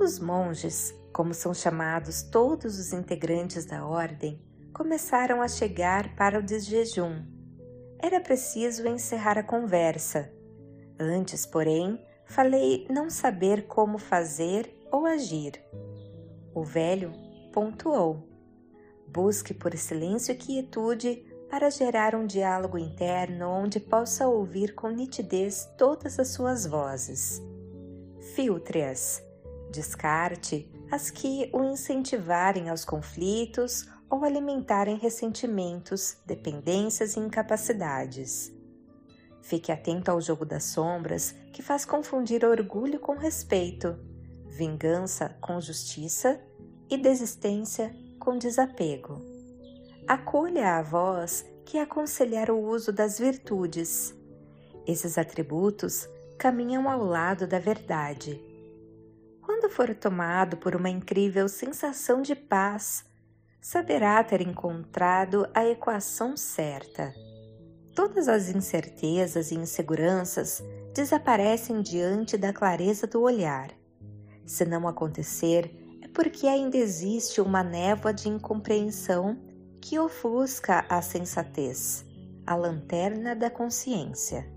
Os 0.00 0.18
monges, 0.18 0.94
como 1.12 1.34
são 1.34 1.52
chamados 1.52 2.22
todos 2.22 2.78
os 2.78 2.92
integrantes 2.92 3.64
da 3.66 3.84
ordem, 3.84 4.40
começaram 4.72 5.42
a 5.42 5.48
chegar 5.48 6.14
para 6.14 6.38
o 6.38 6.42
desjejum. 6.42 7.22
Era 8.00 8.20
preciso 8.20 8.86
encerrar 8.86 9.36
a 9.36 9.42
conversa. 9.42 10.32
Antes, 10.98 11.44
porém, 11.44 12.00
falei 12.28 12.86
não 12.88 13.10
saber 13.10 13.66
como 13.66 13.98
fazer 13.98 14.72
ou 14.92 15.06
agir. 15.06 15.60
O 16.54 16.62
velho 16.62 17.12
pontuou: 17.52 18.28
Busque 19.06 19.52
por 19.52 19.76
silêncio 19.76 20.32
e 20.32 20.36
quietude 20.36 21.24
para 21.50 21.70
gerar 21.70 22.14
um 22.14 22.26
diálogo 22.26 22.78
interno 22.78 23.48
onde 23.48 23.80
possa 23.80 24.28
ouvir 24.28 24.74
com 24.74 24.90
nitidez 24.90 25.66
todas 25.78 26.18
as 26.18 26.28
suas 26.28 26.66
vozes. 26.66 27.42
Filtre-as 28.34 29.26
Descarte 29.70 30.70
as 30.90 31.10
que 31.10 31.50
o 31.52 31.62
incentivarem 31.62 32.70
aos 32.70 32.84
conflitos 32.84 33.86
ou 34.08 34.24
alimentarem 34.24 34.96
ressentimentos, 34.96 36.16
dependências 36.24 37.14
e 37.16 37.20
incapacidades. 37.20 38.50
Fique 39.48 39.72
atento 39.72 40.10
ao 40.10 40.20
jogo 40.20 40.44
das 40.44 40.64
sombras 40.64 41.32
que 41.52 41.62
faz 41.62 41.84
confundir 41.84 42.44
orgulho 42.44 43.00
com 43.00 43.16
respeito, 43.16 43.98
vingança 44.46 45.36
com 45.40 45.60
justiça 45.60 46.40
e 46.90 46.96
desistência 46.96 47.94
com 48.18 48.36
desapego. 48.36 49.20
Acolha 50.06 50.76
a 50.76 50.82
voz 50.82 51.44
que 51.64 51.78
aconselhar 51.78 52.50
o 52.50 52.60
uso 52.60 52.92
das 52.92 53.18
virtudes. 53.18 54.14
Esses 54.86 55.16
atributos 55.16 56.08
caminham 56.38 56.88
ao 56.88 57.02
lado 57.02 57.46
da 57.46 57.58
verdade 57.58 58.48
quando 59.48 59.70
for 59.70 59.94
tomado 59.94 60.56
por 60.56 60.76
uma 60.76 60.88
incrível 60.88 61.48
sensação 61.48 62.22
de 62.22 62.36
paz, 62.36 63.04
saberá 63.60 64.22
ter 64.22 64.40
encontrado 64.40 65.48
a 65.52 65.66
equação 65.66 66.36
certa. 66.36 67.12
Todas 67.98 68.28
as 68.28 68.48
incertezas 68.48 69.50
e 69.50 69.56
inseguranças 69.56 70.62
desaparecem 70.94 71.82
diante 71.82 72.36
da 72.36 72.52
clareza 72.52 73.08
do 73.08 73.20
olhar. 73.20 73.72
Se 74.46 74.64
não 74.64 74.86
acontecer, 74.86 75.98
é 76.00 76.06
porque 76.06 76.46
ainda 76.46 76.76
existe 76.76 77.40
uma 77.40 77.64
névoa 77.64 78.14
de 78.14 78.28
incompreensão 78.28 79.36
que 79.80 79.98
ofusca 79.98 80.86
a 80.88 81.02
sensatez, 81.02 82.06
a 82.46 82.54
lanterna 82.54 83.34
da 83.34 83.50
consciência. 83.50 84.48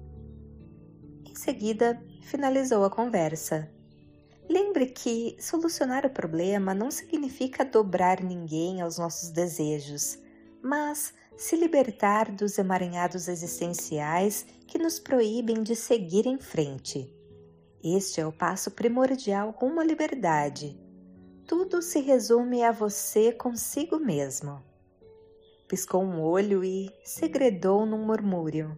Em 1.28 1.34
seguida, 1.34 2.00
finalizou 2.22 2.86
a 2.86 2.92
conversa 2.92 3.68
Lembre 4.48 4.86
que 4.86 5.36
solucionar 5.40 6.06
o 6.06 6.12
problema 6.12 6.76
não 6.76 6.92
significa 6.92 7.66
dobrar 7.66 8.22
ninguém 8.22 8.82
aos 8.82 9.00
nossos 9.00 9.32
desejos, 9.32 10.20
mas 10.62 11.12
se 11.36 11.56
libertar 11.56 12.32
dos 12.32 12.58
emaranhados 12.58 13.28
existenciais 13.28 14.46
que 14.68 14.78
nos 14.78 15.00
proíbem 15.00 15.64
de 15.64 15.76
seguir 15.76 16.26
em 16.26 16.38
frente. 16.38 17.14
Este 17.84 18.22
é 18.22 18.28
o 18.28 18.32
passo 18.32 18.72
primordial 18.72 19.52
rumo 19.52 19.80
à 19.80 19.84
liberdade. 19.84 20.80
Tudo 21.48 21.82
se 21.82 22.00
resume 22.00 22.64
a 22.64 22.72
você 22.72 23.32
consigo 23.32 23.98
mesmo. 24.00 24.62
Piscou 25.68 26.04
um 26.04 26.22
olho 26.22 26.64
e 26.64 26.92
segredou 27.04 27.86
num 27.86 28.06
murmúrio. 28.06 28.78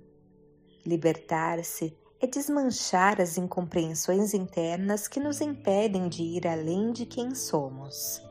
Libertar-se 0.86 1.98
é 2.20 2.28
desmanchar 2.28 3.20
as 3.20 3.38
incompreensões 3.38 4.34
internas 4.34 5.10
que 5.10 5.20
nos 5.20 5.42
impedem 5.42 6.08
de 6.08 6.24
ir 6.24 6.48
além 6.48 6.94
de 6.94 7.06
quem 7.06 7.36
somos. 7.36 8.22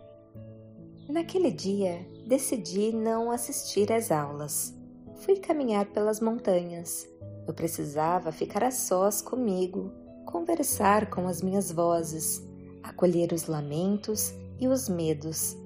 Naquele 1.08 1.50
dia, 1.50 2.06
decidi 2.26 2.92
não 2.92 3.30
assistir 3.30 3.92
às 3.92 4.10
aulas. 4.10 4.74
Fui 5.16 5.36
caminhar 5.36 5.86
pelas 5.86 6.20
montanhas. 6.20 7.08
Eu 7.46 7.54
precisava 7.54 8.32
ficar 8.32 8.64
a 8.64 8.70
sós 8.70 9.20
comigo, 9.20 9.92
conversar 10.24 11.10
com 11.10 11.26
as 11.26 11.42
minhas 11.42 11.70
vozes, 11.70 12.42
acolher 12.82 13.32
os 13.32 13.46
lamentos 13.46 14.32
e 14.58 14.68
os 14.68 14.88
medos, 14.88 15.56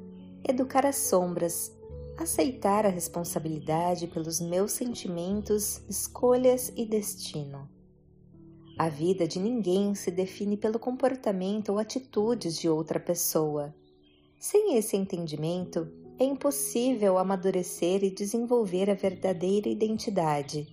educar 0.46 0.86
as 0.86 0.96
sombras, 0.96 1.72
aceitar 2.18 2.86
a 2.86 2.90
responsabilidade 2.90 4.06
pelos 4.06 4.40
meus 4.40 4.72
sentimentos, 4.72 5.82
escolhas 5.88 6.72
e 6.76 6.86
destino. 6.86 7.68
A 8.78 8.88
vida 8.88 9.26
de 9.26 9.38
ninguém 9.38 9.94
se 9.94 10.10
define 10.10 10.56
pelo 10.56 10.78
comportamento 10.78 11.70
ou 11.70 11.78
atitudes 11.78 12.58
de 12.58 12.68
outra 12.68 13.00
pessoa. 13.00 13.74
Sem 14.38 14.76
esse 14.76 14.96
entendimento, 14.96 15.90
é 16.18 16.24
impossível 16.24 17.18
amadurecer 17.18 18.02
e 18.02 18.10
desenvolver 18.10 18.90
a 18.90 18.94
verdadeira 18.94 19.68
identidade. 19.68 20.66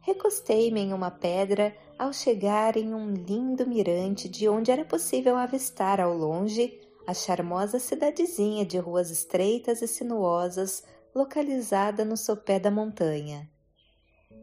Recostei-me 0.00 0.80
em 0.80 0.92
uma 0.92 1.10
pedra 1.10 1.76
ao 1.98 2.12
chegar 2.12 2.76
em 2.76 2.94
um 2.94 3.12
lindo 3.12 3.66
mirante 3.66 4.28
de 4.28 4.48
onde 4.48 4.70
era 4.70 4.84
possível 4.84 5.36
avistar 5.36 6.00
ao 6.00 6.16
longe 6.16 6.80
a 7.06 7.14
charmosa 7.14 7.78
cidadezinha 7.78 8.64
de 8.64 8.78
ruas 8.78 9.10
estreitas 9.10 9.80
e 9.80 9.88
sinuosas 9.88 10.84
localizada 11.14 12.04
no 12.04 12.16
sopé 12.16 12.58
da 12.58 12.70
montanha. 12.70 13.48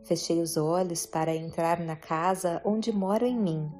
Fechei 0.03 0.41
os 0.41 0.57
olhos 0.57 1.05
para 1.05 1.35
entrar 1.35 1.79
na 1.79 1.95
casa 1.95 2.61
onde 2.65 2.91
moro 2.91 3.25
em 3.25 3.37
mim. 3.37 3.71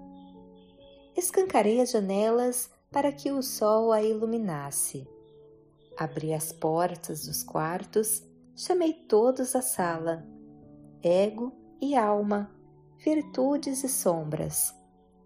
Escancarei 1.17 1.81
as 1.81 1.91
janelas 1.91 2.69
para 2.91 3.11
que 3.11 3.31
o 3.31 3.41
sol 3.41 3.91
a 3.91 4.01
iluminasse. 4.01 5.07
Abri 5.97 6.33
as 6.33 6.51
portas 6.51 7.27
dos 7.27 7.43
quartos, 7.43 8.23
chamei 8.55 8.93
todos 8.93 9.55
à 9.55 9.61
sala. 9.61 10.25
Ego 11.03 11.53
e 11.79 11.95
alma, 11.95 12.49
virtudes 12.97 13.83
e 13.83 13.89
sombras. 13.89 14.73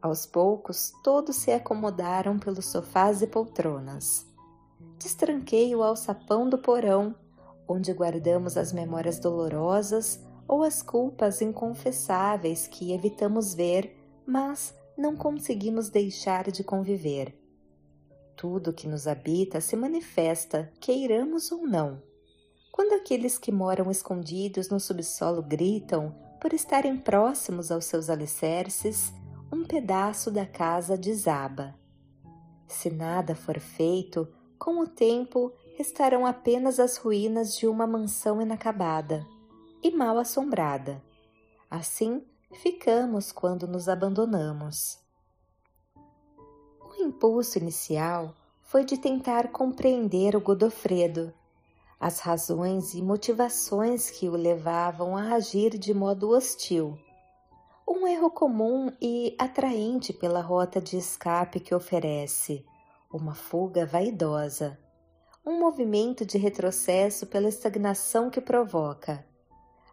Aos 0.01 0.25
poucos, 0.25 0.91
todos 1.03 1.37
se 1.37 1.51
acomodaram 1.51 2.37
pelos 2.37 2.65
sofás 2.65 3.21
e 3.21 3.27
poltronas. 3.27 4.25
Destranquei 4.99 5.75
o 5.75 5.83
alçapão 5.83 6.49
do 6.49 6.57
porão, 6.57 7.15
onde 7.67 7.93
guardamos 7.93 8.57
as 8.57 8.73
memórias 8.73 9.19
dolorosas 9.19 10.19
ou 10.47 10.63
as 10.63 10.81
culpas 10.81 11.41
inconfessáveis 11.41 12.67
que 12.67 12.93
evitamos 12.93 13.53
ver, 13.53 13.95
mas 14.25 14.75
não 14.97 15.15
conseguimos 15.15 15.89
deixar 15.89 16.51
de 16.51 16.63
conviver. 16.63 17.37
Tudo 18.37 18.71
que 18.71 18.87
nos 18.87 19.07
habita 19.07 19.59
se 19.59 19.75
manifesta, 19.75 20.71
queiramos 20.79 21.51
ou 21.51 21.65
não. 21.65 22.03
Quando 22.71 22.93
aqueles 22.93 23.35
que 23.35 23.51
moram 23.51 23.89
escondidos 23.89 24.69
no 24.69 24.79
subsolo 24.79 25.41
gritam 25.41 26.15
por 26.39 26.53
estarem 26.53 26.95
próximos 26.95 27.71
aos 27.71 27.85
seus 27.85 28.11
alicerces, 28.11 29.11
um 29.51 29.65
pedaço 29.65 30.29
da 30.29 30.45
casa 30.45 30.95
desaba. 30.95 31.73
Se 32.67 32.91
nada 32.91 33.33
for 33.33 33.59
feito, 33.59 34.31
com 34.59 34.81
o 34.81 34.87
tempo 34.87 35.51
restarão 35.75 36.23
apenas 36.23 36.79
as 36.79 36.95
ruínas 36.97 37.55
de 37.57 37.65
uma 37.65 37.87
mansão 37.87 38.39
inacabada 38.39 39.25
e 39.81 39.89
mal 39.89 40.19
assombrada. 40.19 41.01
Assim 41.71 42.23
ficamos 42.61 43.31
quando 43.31 43.67
nos 43.67 43.89
abandonamos. 43.89 45.06
O 46.97 47.03
impulso 47.03 47.59
inicial 47.59 48.33
foi 48.63 48.83
de 48.83 48.97
tentar 48.97 49.51
compreender 49.51 50.35
o 50.35 50.41
Godofredo, 50.41 51.31
as 51.99 52.19
razões 52.19 52.95
e 52.95 53.01
motivações 53.01 54.09
que 54.09 54.27
o 54.27 54.31
levavam 54.31 55.15
a 55.15 55.35
agir 55.35 55.77
de 55.77 55.93
modo 55.93 56.31
hostil. 56.31 56.97
Um 57.87 58.07
erro 58.07 58.31
comum 58.31 58.91
e 58.99 59.35
atraente 59.37 60.11
pela 60.11 60.41
rota 60.41 60.81
de 60.81 60.97
escape 60.97 61.59
que 61.59 61.75
oferece, 61.75 62.65
uma 63.13 63.35
fuga 63.35 63.85
vaidosa, 63.85 64.77
um 65.45 65.59
movimento 65.59 66.25
de 66.25 66.37
retrocesso 66.37 67.27
pela 67.27 67.47
estagnação 67.47 68.29
que 68.29 68.41
provoca 68.41 69.23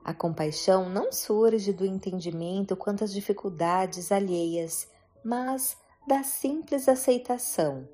a 0.04 0.12
compaixão 0.12 0.90
não 0.90 1.10
surge 1.10 1.72
do 1.72 1.86
entendimento 1.86 2.76
quanto 2.76 3.02
às 3.02 3.12
dificuldades 3.12 4.12
alheias, 4.12 4.86
mas 5.24 5.78
da 6.06 6.22
simples 6.22 6.88
aceitação. 6.88 7.88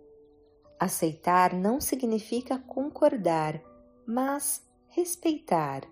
Aceitar 0.79 1.55
não 1.55 1.81
significa 1.81 2.59
concordar, 2.59 3.63
mas 4.07 4.63
respeitar. 4.89 5.83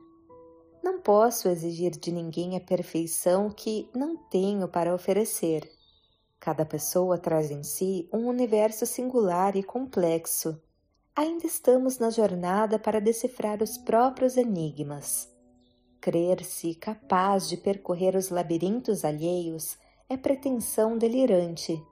Não 0.82 1.00
posso 1.00 1.48
exigir 1.48 1.92
de 1.92 2.10
ninguém 2.10 2.56
a 2.56 2.60
perfeição 2.60 3.50
que 3.50 3.88
não 3.94 4.16
tenho 4.16 4.66
para 4.66 4.94
oferecer. 4.94 5.70
Cada 6.40 6.64
pessoa 6.64 7.18
traz 7.18 7.50
em 7.50 7.62
si 7.62 8.08
um 8.12 8.26
universo 8.26 8.86
singular 8.86 9.56
e 9.56 9.62
complexo. 9.62 10.60
Ainda 11.14 11.46
estamos 11.46 11.98
na 11.98 12.10
jornada 12.10 12.78
para 12.78 13.00
decifrar 13.00 13.62
os 13.62 13.76
próprios 13.76 14.36
enigmas. 14.36 15.28
Crer-se 16.00 16.74
capaz 16.76 17.48
de 17.48 17.56
percorrer 17.56 18.16
os 18.16 18.30
labirintos 18.30 19.04
alheios 19.04 19.76
é 20.08 20.16
pretensão 20.16 20.96
delirante. 20.96 21.84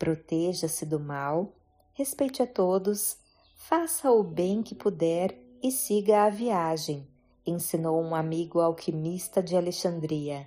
Proteja-se 0.00 0.86
do 0.86 0.98
mal, 0.98 1.52
respeite 1.92 2.42
a 2.42 2.46
todos, 2.46 3.18
faça 3.54 4.10
o 4.10 4.24
bem 4.24 4.62
que 4.62 4.74
puder 4.74 5.38
e 5.62 5.70
siga 5.70 6.24
a 6.24 6.30
viagem, 6.30 7.06
ensinou 7.46 8.02
um 8.02 8.14
amigo 8.14 8.60
alquimista 8.60 9.42
de 9.42 9.54
Alexandria. 9.54 10.46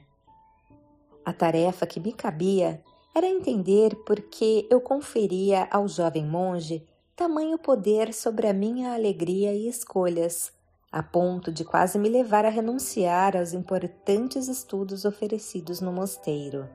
A 1.23 1.31
tarefa 1.31 1.85
que 1.85 1.99
me 1.99 2.11
cabia 2.11 2.83
era 3.13 3.27
entender 3.27 3.95
por 3.97 4.19
que 4.21 4.67
eu 4.71 4.81
conferia 4.81 5.67
ao 5.69 5.87
jovem 5.87 6.25
monge 6.25 6.83
tamanho 7.15 7.59
poder 7.59 8.11
sobre 8.11 8.47
a 8.47 8.53
minha 8.53 8.95
alegria 8.95 9.53
e 9.53 9.67
escolhas, 9.67 10.51
a 10.91 11.03
ponto 11.03 11.51
de 11.51 11.63
quase 11.63 11.99
me 11.99 12.09
levar 12.09 12.43
a 12.43 12.49
renunciar 12.49 13.37
aos 13.37 13.53
importantes 13.53 14.47
estudos 14.47 15.05
oferecidos 15.05 15.79
no 15.79 15.93
mosteiro. 15.93 16.67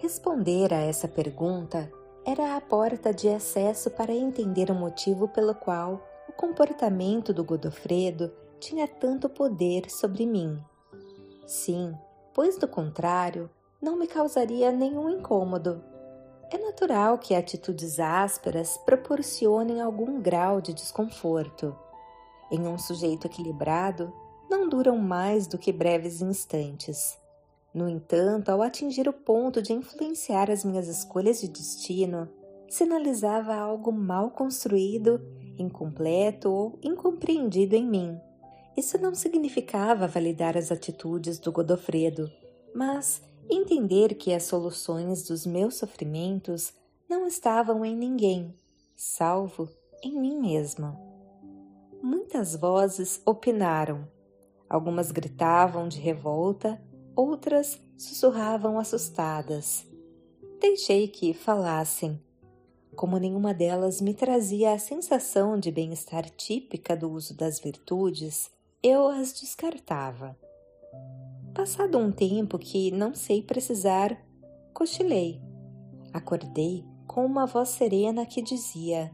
Responder 0.00 0.72
a 0.72 0.78
essa 0.78 1.06
pergunta 1.06 1.92
era 2.24 2.56
a 2.56 2.60
porta 2.62 3.12
de 3.12 3.28
acesso 3.28 3.90
para 3.90 4.14
entender 4.14 4.70
o 4.70 4.74
motivo 4.74 5.28
pelo 5.28 5.54
qual 5.54 6.02
o 6.26 6.32
comportamento 6.32 7.34
do 7.34 7.44
Godofredo 7.44 8.32
tinha 8.58 8.88
tanto 8.88 9.28
poder 9.28 9.90
sobre 9.90 10.24
mim. 10.24 10.58
Sim, 11.46 11.94
pois 12.32 12.56
do 12.56 12.66
contrário, 12.66 13.50
não 13.80 13.94
me 13.98 14.06
causaria 14.06 14.72
nenhum 14.72 15.10
incômodo. 15.10 15.84
É 16.50 16.56
natural 16.56 17.18
que 17.18 17.34
atitudes 17.34 18.00
ásperas 18.00 18.78
proporcionem 18.78 19.82
algum 19.82 20.18
grau 20.18 20.62
de 20.62 20.72
desconforto. 20.72 21.76
Em 22.50 22.66
um 22.66 22.78
sujeito 22.78 23.26
equilibrado, 23.26 24.10
não 24.48 24.66
duram 24.66 24.96
mais 24.96 25.46
do 25.46 25.58
que 25.58 25.70
breves 25.70 26.22
instantes. 26.22 27.19
No 27.72 27.88
entanto, 27.88 28.48
ao 28.48 28.62
atingir 28.62 29.08
o 29.08 29.12
ponto 29.12 29.62
de 29.62 29.72
influenciar 29.72 30.50
as 30.50 30.64
minhas 30.64 30.88
escolhas 30.88 31.40
de 31.40 31.48
destino, 31.48 32.28
sinalizava 32.68 33.54
algo 33.54 33.92
mal 33.92 34.30
construído, 34.30 35.20
incompleto 35.58 36.50
ou 36.50 36.78
incompreendido 36.82 37.76
em 37.76 37.86
mim. 37.86 38.18
Isso 38.76 38.98
não 38.98 39.14
significava 39.14 40.06
validar 40.06 40.56
as 40.56 40.72
atitudes 40.72 41.38
do 41.38 41.52
Godofredo, 41.52 42.30
mas 42.74 43.22
entender 43.48 44.14
que 44.14 44.32
as 44.32 44.44
soluções 44.44 45.24
dos 45.24 45.44
meus 45.44 45.74
sofrimentos 45.74 46.72
não 47.08 47.26
estavam 47.26 47.84
em 47.84 47.94
ninguém, 47.96 48.54
salvo 48.96 49.68
em 50.02 50.18
mim 50.18 50.40
mesma. 50.40 50.98
Muitas 52.02 52.54
vozes 52.54 53.20
opinaram. 53.26 54.08
Algumas 54.68 55.10
gritavam 55.10 55.88
de 55.88 55.98
revolta, 55.98 56.80
outras 57.20 57.78
sussurravam 57.98 58.78
assustadas. 58.78 59.86
Deixei 60.58 61.06
que 61.06 61.34
falassem. 61.34 62.20
Como 62.96 63.18
nenhuma 63.18 63.52
delas 63.52 64.00
me 64.00 64.14
trazia 64.14 64.72
a 64.72 64.78
sensação 64.78 65.58
de 65.58 65.70
bem-estar 65.70 66.28
típica 66.30 66.96
do 66.96 67.10
uso 67.10 67.36
das 67.36 67.60
virtudes, 67.60 68.50
eu 68.82 69.08
as 69.08 69.32
descartava. 69.38 70.36
Passado 71.54 71.98
um 71.98 72.10
tempo 72.10 72.58
que 72.58 72.90
não 72.90 73.14
sei 73.14 73.42
precisar, 73.42 74.18
cochilei. 74.72 75.40
Acordei 76.12 76.84
com 77.06 77.24
uma 77.24 77.46
voz 77.46 77.68
serena 77.68 78.24
que 78.24 78.40
dizia: 78.40 79.12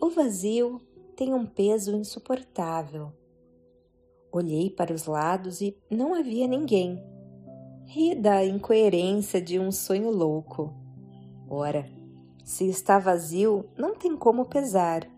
O 0.00 0.10
vazio 0.10 0.80
tem 1.16 1.32
um 1.32 1.46
peso 1.46 1.96
insuportável. 1.96 3.12
Olhei 4.34 4.68
para 4.68 4.92
os 4.92 5.06
lados 5.06 5.60
e 5.60 5.78
não 5.88 6.12
havia 6.12 6.48
ninguém. 6.48 7.00
Ri 7.86 8.16
da 8.16 8.44
incoerência 8.44 9.40
de 9.40 9.60
um 9.60 9.70
sonho 9.70 10.10
louco. 10.10 10.74
Ora, 11.48 11.88
se 12.44 12.66
está 12.68 12.98
vazio, 12.98 13.64
não 13.78 13.94
tem 13.94 14.16
como 14.16 14.46
pesar. 14.46 15.08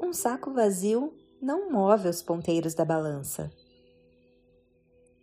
Um 0.00 0.10
saco 0.10 0.54
vazio 0.54 1.12
não 1.38 1.70
move 1.70 2.08
os 2.08 2.22
ponteiros 2.22 2.72
da 2.72 2.82
balança. 2.82 3.52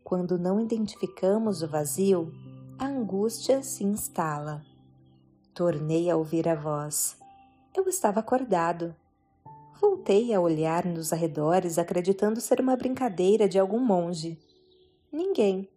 Quando 0.04 0.38
não 0.38 0.60
identificamos 0.60 1.64
o 1.64 1.68
vazio, 1.68 2.32
a 2.78 2.86
angústia 2.86 3.64
se 3.64 3.84
instala. 3.84 4.62
Tornei 5.56 6.08
a 6.08 6.16
ouvir 6.16 6.48
a 6.48 6.54
voz. 6.54 7.18
Eu 7.76 7.88
estava 7.88 8.20
acordado. 8.20 8.96
Voltei 9.80 10.34
a 10.34 10.40
olhar 10.40 10.86
nos 10.86 11.12
arredores, 11.12 11.78
acreditando 11.78 12.40
ser 12.40 12.62
uma 12.62 12.76
brincadeira 12.76 13.48
de 13.48 13.60
algum 13.60 13.80
monge. 13.80 14.40
Ninguém. 15.12 15.70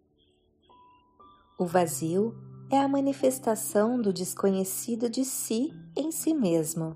O 1.59 1.65
vazio 1.65 2.35
é 2.71 2.77
a 2.77 2.87
manifestação 2.87 4.01
do 4.01 4.13
desconhecido 4.13 5.09
de 5.09 5.23
si 5.23 5.73
em 5.95 6.11
si 6.11 6.33
mesmo. 6.33 6.95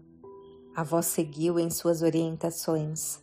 A 0.75 0.83
voz 0.83 1.07
seguiu 1.07 1.59
em 1.59 1.69
suas 1.69 2.01
orientações. 2.01 3.19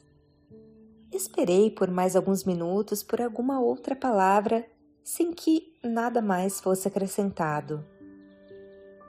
Esperei 1.13 1.71
por 1.71 1.91
mais 1.91 2.15
alguns 2.15 2.45
minutos 2.45 3.03
por 3.03 3.21
alguma 3.21 3.61
outra 3.61 3.97
palavra, 3.97 4.67
sem 5.03 5.33
que 5.33 5.73
nada 5.83 6.21
mais 6.21 6.61
fosse 6.61 6.87
acrescentado. 6.89 7.85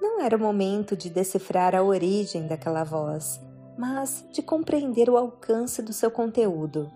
Não 0.01 0.21
era 0.21 0.37
o 0.37 0.39
momento 0.39 0.95
de 0.95 1.09
decifrar 1.09 1.75
a 1.75 1.83
origem 1.83 2.47
daquela 2.47 2.83
voz, 2.83 3.39
mas 3.79 4.25
de 4.33 4.41
compreender 4.41 5.09
o 5.09 5.15
alcance 5.15 5.81
do 5.81 5.93
seu 5.93 6.11
conteúdo. 6.11 6.91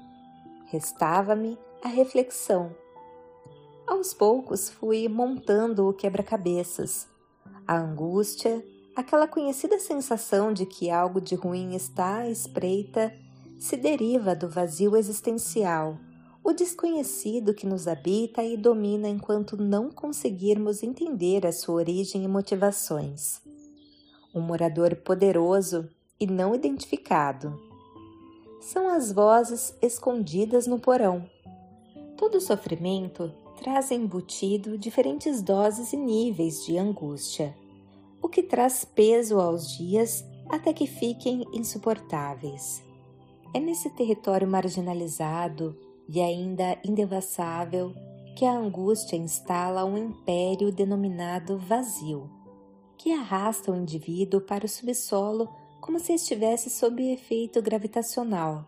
Restava-me 0.66 1.58
a 1.82 1.88
reflexão. 1.88 2.76
Aos 3.88 4.14
poucos 4.14 4.68
fui 4.68 5.08
montando 5.08 5.88
o 5.88 5.94
quebra-cabeças. 5.94 7.08
A 7.66 7.78
angústia, 7.78 8.62
aquela 8.94 9.30
conhecida 9.30 9.80
sensação 9.80 10.52
de 10.52 10.66
que 10.66 10.92
algo 10.92 11.22
de 11.22 11.36
ruim 11.36 11.74
está 11.74 12.18
à 12.18 12.30
espreita, 12.30 13.16
se 13.58 13.78
deriva 13.78 14.36
do 14.36 14.50
vazio 14.50 14.98
existencial, 14.98 15.98
o 16.44 16.52
desconhecido 16.52 17.54
que 17.54 17.66
nos 17.66 17.88
habita 17.88 18.44
e 18.44 18.58
domina 18.58 19.08
enquanto 19.08 19.56
não 19.56 19.90
conseguirmos 19.90 20.84
entender 20.84 21.48
a 21.48 21.54
sua 21.54 21.76
origem 21.76 22.26
e 22.26 22.28
motivações. 22.28 23.40
Um 24.36 24.42
morador 24.42 24.98
poderoso 24.98 25.88
e 26.20 26.28
não 26.28 26.56
identificado. 26.56 27.60
São 28.62 28.88
as 28.88 29.12
vozes 29.12 29.76
escondidas 29.82 30.68
no 30.68 30.80
porão. 30.80 31.30
Todo 32.18 32.40
sofrimento 32.40 33.34
traz 33.62 33.92
embutido 33.92 34.78
diferentes 34.78 35.42
doses 35.42 35.94
e 35.94 35.98
níveis 35.98 36.66
de 36.66 36.78
angústia, 36.78 37.56
o 38.22 38.30
que 38.30 38.42
traz 38.42 38.86
peso 38.86 39.40
aos 39.40 39.78
dias 39.78 40.26
até 40.50 40.74
que 40.74 40.88
fiquem 40.88 41.46
insuportáveis. 41.54 42.84
É 43.54 43.60
nesse 43.60 43.90
território 43.90 44.48
marginalizado 44.48 45.78
e 46.08 46.22
ainda 46.22 46.78
indevassável 46.84 47.94
que 48.36 48.46
a 48.46 48.58
angústia 48.58 49.16
instala 49.16 49.86
um 49.86 49.98
império 49.98 50.72
denominado 50.72 51.58
vazio, 51.58 52.30
que 52.98 53.12
arrasta 53.12 53.72
o 53.72 53.76
indivíduo 53.76 54.42
para 54.42 54.66
o 54.66 54.70
subsolo 54.70 55.50
como 55.84 56.00
se 56.00 56.14
estivesse 56.14 56.70
sob 56.70 57.12
efeito 57.12 57.62
gravitacional. 57.62 58.66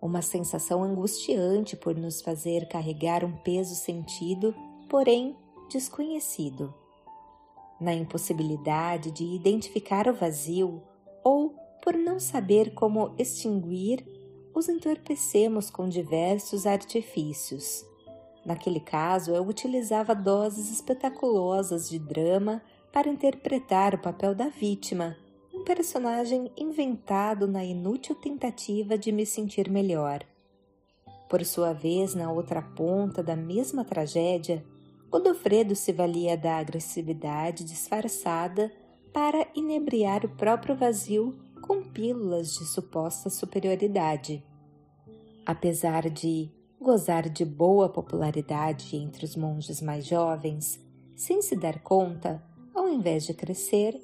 Uma 0.00 0.20
sensação 0.20 0.84
angustiante 0.84 1.74
por 1.74 1.96
nos 1.96 2.20
fazer 2.20 2.68
carregar 2.68 3.24
um 3.24 3.32
peso 3.38 3.74
sentido, 3.74 4.54
porém 4.86 5.34
desconhecido. 5.70 6.74
Na 7.80 7.94
impossibilidade 7.94 9.10
de 9.10 9.24
identificar 9.24 10.06
o 10.06 10.12
vazio 10.12 10.82
ou 11.24 11.54
por 11.82 11.94
não 11.94 12.20
saber 12.20 12.74
como 12.74 13.14
extinguir, 13.16 14.06
os 14.54 14.68
entorpecemos 14.68 15.70
com 15.70 15.88
diversos 15.88 16.66
artifícios. 16.66 17.86
Naquele 18.44 18.80
caso, 18.80 19.30
eu 19.30 19.48
utilizava 19.48 20.14
doses 20.14 20.70
espetaculosas 20.70 21.88
de 21.88 21.98
drama 21.98 22.60
para 22.92 23.08
interpretar 23.08 23.94
o 23.94 23.98
papel 23.98 24.34
da 24.34 24.48
vítima, 24.50 25.16
personagem 25.64 26.52
inventado 26.56 27.48
na 27.48 27.64
inútil 27.64 28.14
tentativa 28.14 28.96
de 28.96 29.10
me 29.10 29.24
sentir 29.24 29.70
melhor. 29.70 30.24
Por 31.28 31.44
sua 31.44 31.72
vez, 31.72 32.14
na 32.14 32.30
outra 32.30 32.62
ponta 32.62 33.22
da 33.22 33.34
mesma 33.34 33.84
tragédia, 33.84 34.64
Godofredo 35.10 35.74
se 35.74 35.92
valia 35.92 36.36
da 36.36 36.58
agressividade 36.58 37.64
disfarçada 37.64 38.70
para 39.12 39.46
inebriar 39.54 40.24
o 40.24 40.28
próprio 40.28 40.76
vazio 40.76 41.38
com 41.62 41.82
pílulas 41.82 42.54
de 42.54 42.66
suposta 42.66 43.30
superioridade. 43.30 44.44
Apesar 45.46 46.10
de 46.10 46.50
gozar 46.80 47.28
de 47.28 47.44
boa 47.44 47.88
popularidade 47.88 48.96
entre 48.96 49.24
os 49.24 49.36
monges 49.36 49.80
mais 49.80 50.04
jovens, 50.04 50.78
sem 51.16 51.40
se 51.40 51.56
dar 51.56 51.80
conta, 51.80 52.42
ao 52.74 52.88
invés 52.88 53.24
de 53.24 53.32
crescer, 53.32 53.98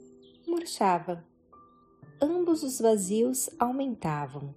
murchava. 0.46 1.29
Ambos 2.22 2.62
os 2.62 2.78
vazios 2.78 3.48
aumentavam. 3.58 4.54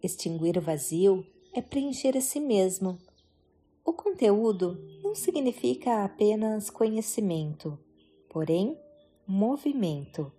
Extinguir 0.00 0.56
o 0.56 0.60
vazio 0.60 1.26
é 1.52 1.60
preencher 1.60 2.16
a 2.16 2.20
si 2.20 2.38
mesmo. 2.38 2.96
O 3.84 3.92
conteúdo 3.92 4.78
não 5.02 5.12
significa 5.12 6.04
apenas 6.04 6.70
conhecimento, 6.70 7.76
porém 8.30 8.78
movimento. 9.26 10.30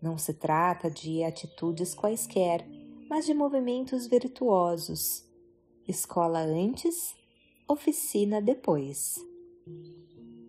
Não 0.00 0.16
se 0.16 0.32
trata 0.32 0.90
de 0.90 1.22
atitudes 1.22 1.94
quaisquer, 1.94 2.66
mas 3.06 3.26
de 3.26 3.34
movimentos 3.34 4.06
virtuosos. 4.06 5.28
Escola 5.86 6.38
antes, 6.38 7.14
oficina 7.68 8.40
depois. 8.40 9.16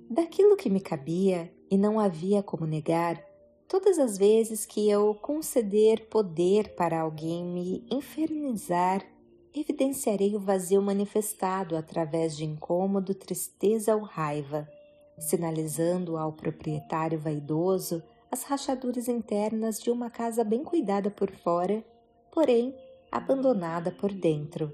Daquilo 0.10 0.56
que 0.56 0.70
me 0.70 0.80
cabia 0.80 1.54
e 1.70 1.78
não 1.78 2.00
havia 2.00 2.42
como 2.42 2.66
negar, 2.66 3.22
todas 3.68 4.00
as 4.00 4.18
vezes 4.18 4.66
que 4.66 4.90
eu 4.90 5.16
conceder 5.16 6.08
poder 6.08 6.76
para 6.76 7.02
alguém 7.02 7.44
me 7.44 7.86
infernizar, 7.90 9.06
evidenciarei 9.54 10.36
o 10.36 10.40
vazio 10.40 10.82
manifestado 10.82 11.76
através 11.76 12.36
de 12.36 12.46
incômodo, 12.46 13.16
tristeza 13.16 13.96
ou 13.96 14.04
raiva, 14.04 14.70
sinalizando 15.18 16.18
ao 16.18 16.34
proprietário 16.34 17.18
vaidoso 17.18 18.04
as 18.32 18.44
rachaduras 18.44 19.08
internas 19.08 19.80
de 19.80 19.90
uma 19.90 20.10
casa 20.10 20.44
bem 20.44 20.64
cuidada 20.64 21.10
por 21.10 21.32
fora, 21.32 21.84
porém 22.32 22.76
abandonada 23.12 23.92
por 23.92 24.12
dentro. 24.12 24.72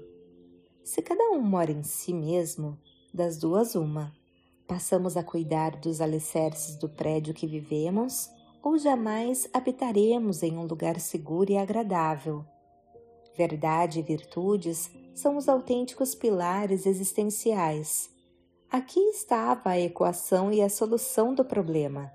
Se 0.82 1.00
cada 1.00 1.30
um 1.30 1.40
mora 1.40 1.70
em 1.70 1.84
si 1.84 2.12
mesmo, 2.12 2.76
das 3.14 3.38
duas 3.38 3.76
uma, 3.76 4.12
passamos 4.66 5.16
a 5.16 5.22
cuidar 5.22 5.76
dos 5.76 6.00
alicerces 6.00 6.76
do 6.76 6.88
prédio 6.88 7.32
que 7.32 7.46
vivemos 7.46 8.28
ou 8.62 8.78
jamais 8.78 9.48
habitaremos 9.52 10.42
em 10.42 10.56
um 10.56 10.64
lugar 10.64 11.00
seguro 11.00 11.50
e 11.50 11.56
agradável. 11.56 12.44
Verdade 13.36 13.98
e 13.98 14.02
virtudes 14.02 14.90
são 15.14 15.36
os 15.36 15.48
autênticos 15.48 16.14
pilares 16.14 16.86
existenciais. 16.86 18.10
Aqui 18.70 19.00
estava 19.00 19.70
a 19.70 19.80
equação 19.80 20.52
e 20.52 20.62
a 20.62 20.68
solução 20.68 21.34
do 21.34 21.44
problema. 21.44 22.10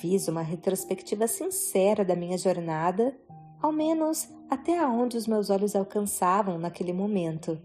Fiz 0.00 0.28
uma 0.28 0.42
retrospectiva 0.42 1.26
sincera 1.26 2.04
da 2.04 2.14
minha 2.14 2.38
jornada, 2.38 3.16
ao 3.60 3.72
menos 3.72 4.28
até 4.48 4.84
onde 4.86 5.16
os 5.16 5.26
meus 5.26 5.50
olhos 5.50 5.74
alcançavam 5.74 6.58
naquele 6.58 6.92
momento. 6.92 7.60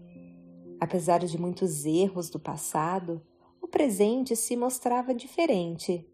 Apesar 0.80 1.20
de 1.20 1.40
muitos 1.40 1.84
erros 1.84 2.28
do 2.28 2.38
passado, 2.38 3.22
o 3.62 3.66
presente 3.66 4.36
se 4.36 4.56
mostrava 4.56 5.14
diferente. 5.14 6.06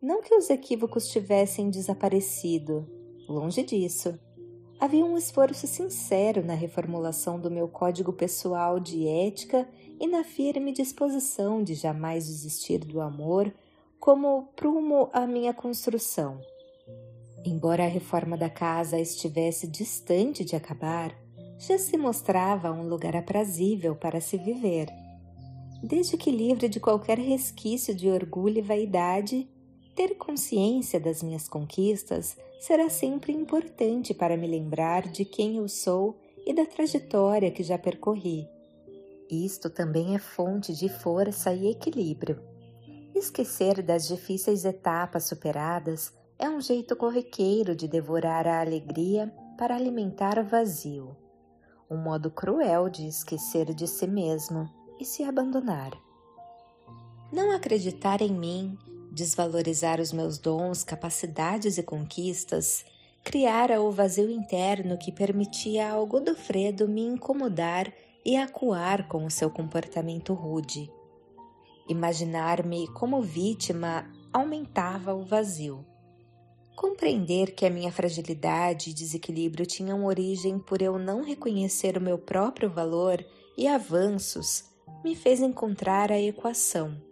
Não 0.00 0.22
que 0.22 0.32
os 0.32 0.48
equívocos 0.48 1.08
tivessem 1.08 1.70
desaparecido, 1.70 2.88
longe 3.28 3.64
disso. 3.64 4.16
Havia 4.78 5.04
um 5.04 5.18
esforço 5.18 5.66
sincero 5.66 6.44
na 6.44 6.54
reformulação 6.54 7.40
do 7.40 7.50
meu 7.50 7.66
código 7.66 8.12
pessoal 8.12 8.78
de 8.78 9.08
ética 9.08 9.68
e 9.98 10.06
na 10.06 10.22
firme 10.22 10.70
disposição 10.70 11.64
de 11.64 11.74
jamais 11.74 12.28
desistir 12.28 12.78
do 12.78 13.00
amor 13.00 13.52
como 13.98 14.44
prumo 14.54 15.10
à 15.12 15.26
minha 15.26 15.52
construção. 15.52 16.40
Embora 17.44 17.82
a 17.82 17.88
reforma 17.88 18.36
da 18.36 18.48
casa 18.48 19.00
estivesse 19.00 19.66
distante 19.66 20.44
de 20.44 20.54
acabar, 20.54 21.12
já 21.58 21.76
se 21.76 21.96
mostrava 21.96 22.70
um 22.70 22.88
lugar 22.88 23.16
aprazível 23.16 23.96
para 23.96 24.20
se 24.20 24.36
viver. 24.38 24.86
Desde 25.82 26.16
que 26.16 26.30
livre 26.30 26.68
de 26.68 26.78
qualquer 26.78 27.18
resquício 27.18 27.92
de 27.92 28.08
orgulho 28.08 28.58
e 28.58 28.62
vaidade, 28.62 29.48
ter 29.98 30.14
consciência 30.14 31.00
das 31.00 31.24
minhas 31.24 31.48
conquistas 31.48 32.36
será 32.60 32.88
sempre 32.88 33.32
importante 33.32 34.14
para 34.14 34.36
me 34.36 34.46
lembrar 34.46 35.08
de 35.08 35.24
quem 35.24 35.56
eu 35.56 35.68
sou 35.68 36.16
e 36.46 36.54
da 36.54 36.64
trajetória 36.64 37.50
que 37.50 37.64
já 37.64 37.76
percorri. 37.76 38.48
Isto 39.28 39.68
também 39.68 40.14
é 40.14 40.18
fonte 40.20 40.72
de 40.72 40.88
força 40.88 41.52
e 41.52 41.68
equilíbrio. 41.72 42.40
Esquecer 43.12 43.82
das 43.82 44.06
difíceis 44.06 44.64
etapas 44.64 45.24
superadas 45.24 46.12
é 46.38 46.48
um 46.48 46.60
jeito 46.60 46.94
corriqueiro 46.94 47.74
de 47.74 47.88
devorar 47.88 48.46
a 48.46 48.60
alegria 48.60 49.34
para 49.58 49.74
alimentar 49.74 50.38
o 50.38 50.44
vazio. 50.44 51.16
Um 51.90 51.96
modo 51.96 52.30
cruel 52.30 52.88
de 52.88 53.08
esquecer 53.08 53.74
de 53.74 53.88
si 53.88 54.06
mesmo 54.06 54.70
e 55.00 55.04
se 55.04 55.24
abandonar. 55.24 55.90
Não 57.32 57.50
acreditar 57.50 58.22
em 58.22 58.32
mim, 58.32 58.78
desvalorizar 59.18 60.00
os 60.00 60.12
meus 60.12 60.38
dons, 60.38 60.84
capacidades 60.84 61.76
e 61.76 61.82
conquistas, 61.82 62.84
criara 63.24 63.80
o 63.80 63.90
vazio 63.90 64.30
interno 64.30 64.96
que 64.96 65.10
permitia 65.10 65.90
ao 65.90 66.06
Godofredo 66.06 66.86
me 66.86 67.02
incomodar 67.02 67.92
e 68.24 68.36
acuar 68.36 69.08
com 69.08 69.24
o 69.26 69.30
seu 69.30 69.50
comportamento 69.50 70.32
rude. 70.34 70.88
Imaginar-me 71.88 72.86
como 72.92 73.20
vítima 73.20 74.08
aumentava 74.32 75.12
o 75.14 75.24
vazio. 75.24 75.84
Compreender 76.76 77.56
que 77.56 77.66
a 77.66 77.70
minha 77.70 77.90
fragilidade 77.90 78.90
e 78.90 78.94
desequilíbrio 78.94 79.66
tinham 79.66 80.04
origem 80.04 80.60
por 80.60 80.80
eu 80.80 80.96
não 80.96 81.24
reconhecer 81.24 81.98
o 81.98 82.00
meu 82.00 82.18
próprio 82.18 82.70
valor 82.70 83.24
e 83.56 83.66
avanços 83.66 84.64
me 85.02 85.16
fez 85.16 85.40
encontrar 85.40 86.12
a 86.12 86.20
equação. 86.20 87.07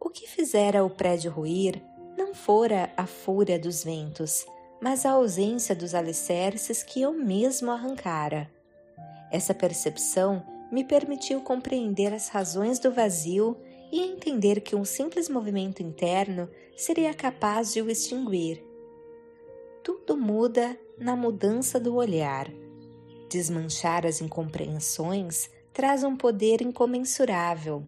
O 0.00 0.10
que 0.10 0.28
fizera 0.28 0.84
o 0.84 0.90
prédio 0.90 1.30
ruir 1.30 1.82
não 2.16 2.34
fora 2.34 2.92
a 2.96 3.06
fúria 3.06 3.58
dos 3.58 3.82
ventos, 3.82 4.46
mas 4.80 5.04
a 5.04 5.10
ausência 5.10 5.74
dos 5.74 5.94
alicerces 5.94 6.82
que 6.82 7.02
eu 7.02 7.12
mesmo 7.12 7.70
arrancara. 7.70 8.50
Essa 9.30 9.52
percepção 9.52 10.42
me 10.70 10.84
permitiu 10.84 11.40
compreender 11.40 12.12
as 12.14 12.28
razões 12.28 12.78
do 12.78 12.92
vazio 12.92 13.56
e 13.90 14.00
entender 14.00 14.60
que 14.60 14.76
um 14.76 14.84
simples 14.84 15.28
movimento 15.28 15.82
interno 15.82 16.48
seria 16.76 17.12
capaz 17.12 17.72
de 17.72 17.82
o 17.82 17.90
extinguir. 17.90 18.62
Tudo 19.82 20.16
muda 20.16 20.78
na 20.98 21.16
mudança 21.16 21.80
do 21.80 21.94
olhar. 21.96 22.48
Desmanchar 23.30 24.06
as 24.06 24.20
incompreensões 24.20 25.50
traz 25.72 26.04
um 26.04 26.16
poder 26.16 26.60
incomensurável. 26.60 27.86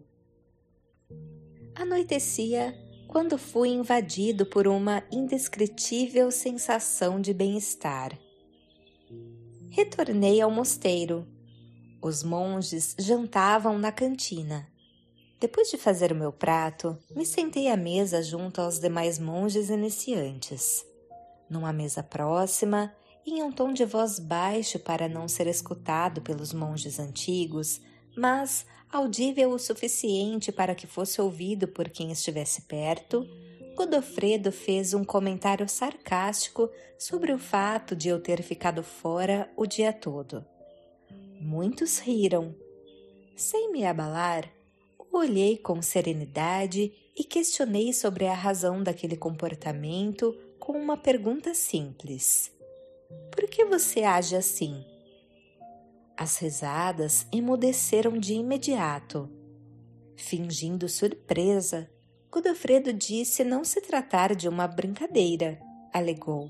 Anoitecia 1.81 2.77
quando 3.07 3.39
fui 3.39 3.69
invadido 3.69 4.45
por 4.45 4.67
uma 4.67 5.01
indescritível 5.11 6.29
sensação 6.29 7.19
de 7.19 7.33
bem-estar. 7.33 8.15
Retornei 9.67 10.39
ao 10.39 10.51
mosteiro. 10.51 11.27
Os 11.99 12.21
monges 12.21 12.95
jantavam 12.99 13.79
na 13.79 13.91
cantina. 13.91 14.67
Depois 15.39 15.71
de 15.71 15.77
fazer 15.79 16.11
o 16.11 16.15
meu 16.15 16.31
prato, 16.31 16.95
me 17.15 17.25
sentei 17.25 17.67
à 17.67 17.75
mesa 17.75 18.21
junto 18.21 18.61
aos 18.61 18.77
demais 18.77 19.17
monges 19.17 19.71
iniciantes. 19.71 20.85
Numa 21.49 21.73
mesa 21.73 22.03
próxima, 22.03 22.95
em 23.25 23.41
um 23.41 23.51
tom 23.51 23.73
de 23.73 23.85
voz 23.85 24.19
baixo 24.19 24.77
para 24.77 25.09
não 25.09 25.27
ser 25.27 25.47
escutado 25.47 26.21
pelos 26.21 26.53
monges 26.53 26.99
antigos, 26.99 27.81
mas 28.15 28.67
audível 28.91 29.51
o 29.51 29.59
suficiente 29.59 30.51
para 30.51 30.75
que 30.75 30.85
fosse 30.85 31.21
ouvido 31.21 31.67
por 31.67 31.89
quem 31.89 32.11
estivesse 32.11 32.63
perto, 32.63 33.27
Godofredo 33.75 34.51
fez 34.51 34.93
um 34.93 35.03
comentário 35.03 35.67
sarcástico 35.67 36.69
sobre 36.99 37.31
o 37.31 37.39
fato 37.39 37.95
de 37.95 38.09
eu 38.09 38.19
ter 38.19 38.43
ficado 38.43 38.83
fora 38.83 39.49
o 39.55 39.65
dia 39.65 39.93
todo. 39.93 40.45
Muitos 41.39 41.97
riram. 41.97 42.53
Sem 43.35 43.71
me 43.71 43.85
abalar, 43.85 44.51
olhei 45.11 45.57
com 45.57 45.81
serenidade 45.81 46.93
e 47.17 47.23
questionei 47.23 47.93
sobre 47.93 48.27
a 48.27 48.33
razão 48.33 48.83
daquele 48.83 49.17
comportamento 49.17 50.37
com 50.59 50.73
uma 50.73 50.97
pergunta 50.97 51.53
simples: 51.53 52.51
Por 53.31 53.49
que 53.49 53.65
você 53.65 54.03
age 54.03 54.35
assim? 54.35 54.85
As 56.21 56.37
risadas 56.37 57.25
emudeceram 57.33 58.15
de 58.15 58.35
imediato. 58.35 59.27
Fingindo 60.15 60.87
surpresa, 60.87 61.89
Godofredo 62.29 62.93
disse 62.93 63.43
não 63.43 63.63
se 63.63 63.81
tratar 63.81 64.35
de 64.35 64.47
uma 64.47 64.67
brincadeira, 64.67 65.59
alegou. 65.91 66.47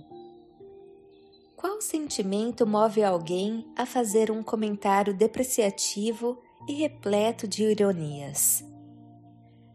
Qual 1.55 1.79
sentimento 1.79 2.67
move 2.67 3.01
alguém 3.01 3.65
a 3.77 3.85
fazer 3.85 4.29
um 4.29 4.43
comentário 4.43 5.13
depreciativo 5.13 6.37
e 6.67 6.73
repleto 6.73 7.47
de 7.47 7.63
ironias. 7.63 8.61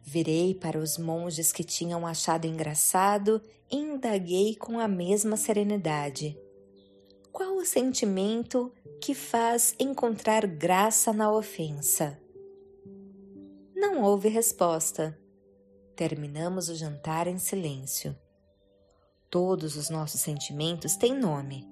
Virei 0.03 0.55
para 0.55 0.79
os 0.79 0.99
monges 0.99 1.53
que 1.53 1.65
tinham 1.65 2.07
achado 2.07 2.47
engraçado 2.47 3.41
e 3.73 3.79
indaguei 3.79 4.57
com 4.57 4.79
a 4.79 4.87
mesma 4.87 5.39
serenidade. 5.39 6.39
Qual 7.37 7.59
o 7.59 7.66
sentimento 7.66 8.72
que 8.99 9.14
faz 9.14 9.75
encontrar 9.79 10.46
graça 10.46 11.12
na 11.12 11.31
ofensa? 11.31 12.18
Não 13.75 14.03
houve 14.03 14.31
resposta. 14.31 15.20
Terminamos 15.94 16.70
o 16.70 16.75
jantar 16.75 17.27
em 17.27 17.38
silêncio. 17.38 18.16
Todos 19.29 19.77
os 19.77 19.90
nossos 19.90 20.22
sentimentos 20.22 20.96
têm 20.96 21.14
nome. 21.14 21.68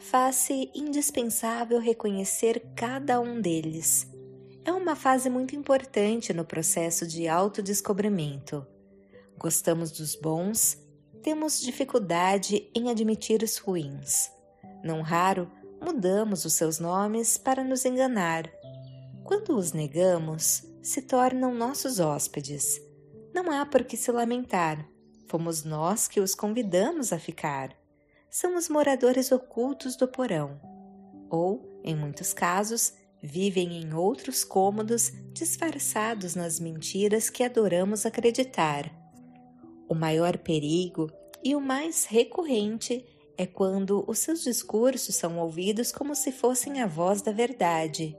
Faz-se 0.00 0.68
indispensável 0.74 1.78
reconhecer 1.78 2.72
cada 2.74 3.20
um 3.20 3.40
deles 3.40 4.12
é 4.64 4.72
uma 4.72 4.96
fase 4.96 5.30
muito 5.30 5.54
importante 5.54 6.32
no 6.32 6.44
processo 6.44 7.06
de 7.06 7.28
autodescobrimento. 7.28 8.66
Gostamos 9.38 9.92
dos 9.92 10.16
bons, 10.16 10.76
temos 11.22 11.60
dificuldade 11.60 12.68
em 12.74 12.90
admitir 12.90 13.44
os 13.44 13.58
ruins. 13.58 14.33
Não 14.84 15.00
raro, 15.00 15.50
mudamos 15.80 16.44
os 16.44 16.52
seus 16.52 16.78
nomes 16.78 17.38
para 17.38 17.64
nos 17.64 17.86
enganar. 17.86 18.52
Quando 19.24 19.56
os 19.56 19.72
negamos, 19.72 20.62
se 20.82 21.00
tornam 21.00 21.54
nossos 21.54 21.98
hóspedes. 21.98 22.78
Não 23.32 23.50
há 23.50 23.64
por 23.64 23.84
que 23.84 23.96
se 23.96 24.12
lamentar. 24.12 24.86
Fomos 25.26 25.64
nós 25.64 26.06
que 26.06 26.20
os 26.20 26.34
convidamos 26.34 27.14
a 27.14 27.18
ficar. 27.18 27.74
São 28.28 28.56
os 28.56 28.68
moradores 28.68 29.32
ocultos 29.32 29.96
do 29.96 30.06
porão. 30.06 30.60
Ou, 31.30 31.80
em 31.82 31.96
muitos 31.96 32.34
casos, 32.34 32.92
vivem 33.22 33.82
em 33.82 33.94
outros 33.94 34.44
cômodos 34.44 35.10
disfarçados 35.32 36.34
nas 36.34 36.60
mentiras 36.60 37.30
que 37.30 37.42
adoramos 37.42 38.04
acreditar. 38.04 38.92
O 39.88 39.94
maior 39.94 40.36
perigo 40.36 41.10
e 41.42 41.56
o 41.56 41.60
mais 41.60 42.04
recorrente 42.04 43.13
é 43.36 43.46
quando 43.46 44.04
os 44.06 44.18
seus 44.18 44.42
discursos 44.42 45.14
são 45.14 45.38
ouvidos 45.38 45.90
como 45.92 46.14
se 46.14 46.30
fossem 46.30 46.80
a 46.80 46.86
voz 46.86 47.22
da 47.22 47.32
verdade. 47.32 48.16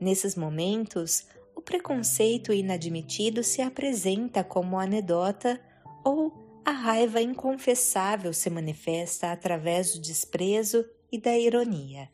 Nesses 0.00 0.34
momentos, 0.34 1.26
o 1.54 1.60
preconceito 1.60 2.52
inadmitido 2.52 3.42
se 3.42 3.62
apresenta 3.62 4.44
como 4.44 4.78
anedota 4.78 5.60
ou 6.04 6.62
a 6.64 6.70
raiva 6.70 7.20
inconfessável 7.20 8.32
se 8.32 8.50
manifesta 8.50 9.30
através 9.30 9.92
do 9.92 10.00
desprezo 10.00 10.84
e 11.10 11.18
da 11.18 11.36
ironia. 11.36 12.10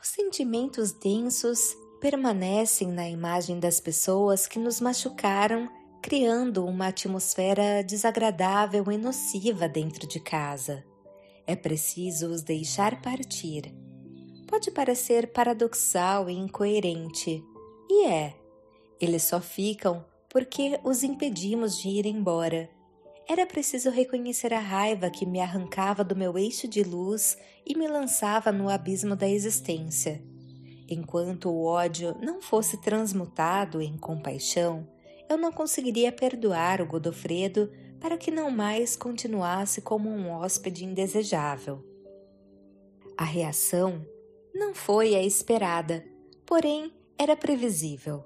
Os 0.00 0.08
sentimentos 0.08 0.92
densos 0.92 1.76
permanecem 2.00 2.88
na 2.88 3.08
imagem 3.08 3.58
das 3.58 3.80
pessoas 3.80 4.46
que 4.46 4.58
nos 4.58 4.80
machucaram, 4.80 5.68
criando 6.00 6.64
uma 6.64 6.88
atmosfera 6.88 7.82
desagradável 7.82 8.90
e 8.90 8.96
nociva 8.96 9.68
dentro 9.68 10.06
de 10.06 10.20
casa. 10.20 10.84
É 11.46 11.54
preciso 11.54 12.28
os 12.28 12.42
deixar 12.42 13.00
partir. 13.00 13.72
Pode 14.46 14.70
parecer 14.70 15.32
paradoxal 15.32 16.28
e 16.28 16.34
incoerente, 16.34 17.42
e 17.88 18.06
é. 18.06 18.34
Eles 19.00 19.22
só 19.24 19.40
ficam 19.40 20.04
porque 20.28 20.78
os 20.82 21.02
impedimos 21.02 21.78
de 21.78 21.88
ir 21.88 22.06
embora 22.06 22.68
era 23.28 23.44
preciso 23.44 23.90
reconhecer 23.90 24.54
a 24.54 24.60
raiva 24.60 25.10
que 25.10 25.26
me 25.26 25.40
arrancava 25.40 26.04
do 26.04 26.14
meu 26.14 26.38
eixo 26.38 26.68
de 26.68 26.82
luz 26.82 27.36
e 27.66 27.76
me 27.76 27.88
lançava 27.88 28.52
no 28.52 28.68
abismo 28.68 29.16
da 29.16 29.28
existência. 29.28 30.22
Enquanto 30.88 31.48
o 31.48 31.64
ódio 31.64 32.16
não 32.20 32.40
fosse 32.40 32.80
transmutado 32.80 33.82
em 33.82 33.96
compaixão, 33.96 34.86
eu 35.28 35.36
não 35.36 35.50
conseguiria 35.50 36.12
perdoar 36.12 36.80
o 36.80 36.86
Godofredo 36.86 37.68
para 38.06 38.16
que 38.16 38.30
não 38.30 38.52
mais 38.52 38.94
continuasse 38.94 39.80
como 39.80 40.08
um 40.08 40.30
hóspede 40.30 40.84
indesejável. 40.84 41.84
A 43.18 43.24
reação 43.24 44.06
não 44.54 44.72
foi 44.72 45.16
a 45.16 45.22
esperada, 45.24 46.06
porém 46.46 46.94
era 47.18 47.34
previsível. 47.34 48.22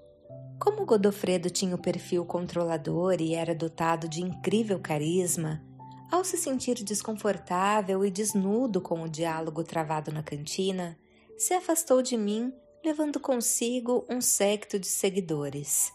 Como 0.61 0.85
Godofredo 0.85 1.49
tinha 1.49 1.75
o 1.75 1.81
perfil 1.81 2.27
controlador 2.27 3.23
e 3.23 3.35
era 3.35 3.55
dotado 3.55 4.07
de 4.07 4.21
incrível 4.21 4.79
carisma, 4.79 5.65
ao 6.13 6.25
se 6.25 6.37
sentir 6.37 6.75
desconfortável 6.85 8.05
e 8.05 8.11
desnudo 8.11 8.83
com 8.83 9.03
o 9.03 9.09
diálogo 9.09 9.65
travado 9.65 10.13
na 10.13 10.23
cantina, 10.23 10.99
se 11.39 11.55
afastou 11.55 12.03
de 12.03 12.19
mim, 12.19 12.53
levando 12.85 13.19
consigo 13.19 14.05
um 14.11 14.21
séquito 14.21 14.79
de 14.79 14.89
seguidores. 14.89 15.91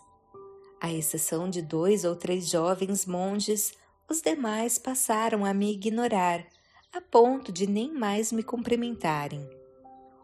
À 0.79 0.91
exceção 0.91 1.49
de 1.49 1.61
dois 1.61 2.03
ou 2.05 2.15
três 2.15 2.49
jovens 2.49 3.05
monges, 3.05 3.73
os 4.09 4.21
demais 4.21 4.77
passaram 4.77 5.45
a 5.45 5.53
me 5.53 5.71
ignorar, 5.71 6.45
a 6.93 7.01
ponto 7.01 7.51
de 7.51 7.67
nem 7.67 7.93
mais 7.93 8.31
me 8.31 8.43
cumprimentarem. 8.43 9.49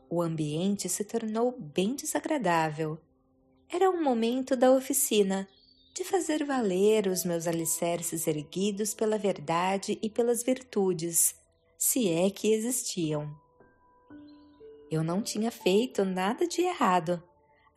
O 0.10 0.22
ambiente 0.22 0.88
se 0.90 1.04
tornou 1.04 1.56
bem 1.60 1.96
desagradável 1.96 3.00
era 3.74 3.90
o 3.90 4.04
momento 4.04 4.54
da 4.58 4.70
oficina, 4.70 5.48
de 5.96 6.04
fazer 6.04 6.44
valer 6.44 7.08
os 7.08 7.24
meus 7.24 7.48
alicerces 7.48 8.28
erguidos 8.28 8.94
pela 8.94 9.18
verdade 9.18 9.98
e 10.02 10.10
pelas 10.10 10.44
virtudes, 10.44 11.34
se 11.78 12.10
é 12.10 12.30
que 12.30 12.52
existiam. 12.52 13.34
Eu 14.90 15.06
não 15.06 15.22
tinha 15.22 15.50
feito 15.50 16.04
nada 16.04 16.46
de 16.46 16.62
errado. 16.62 17.24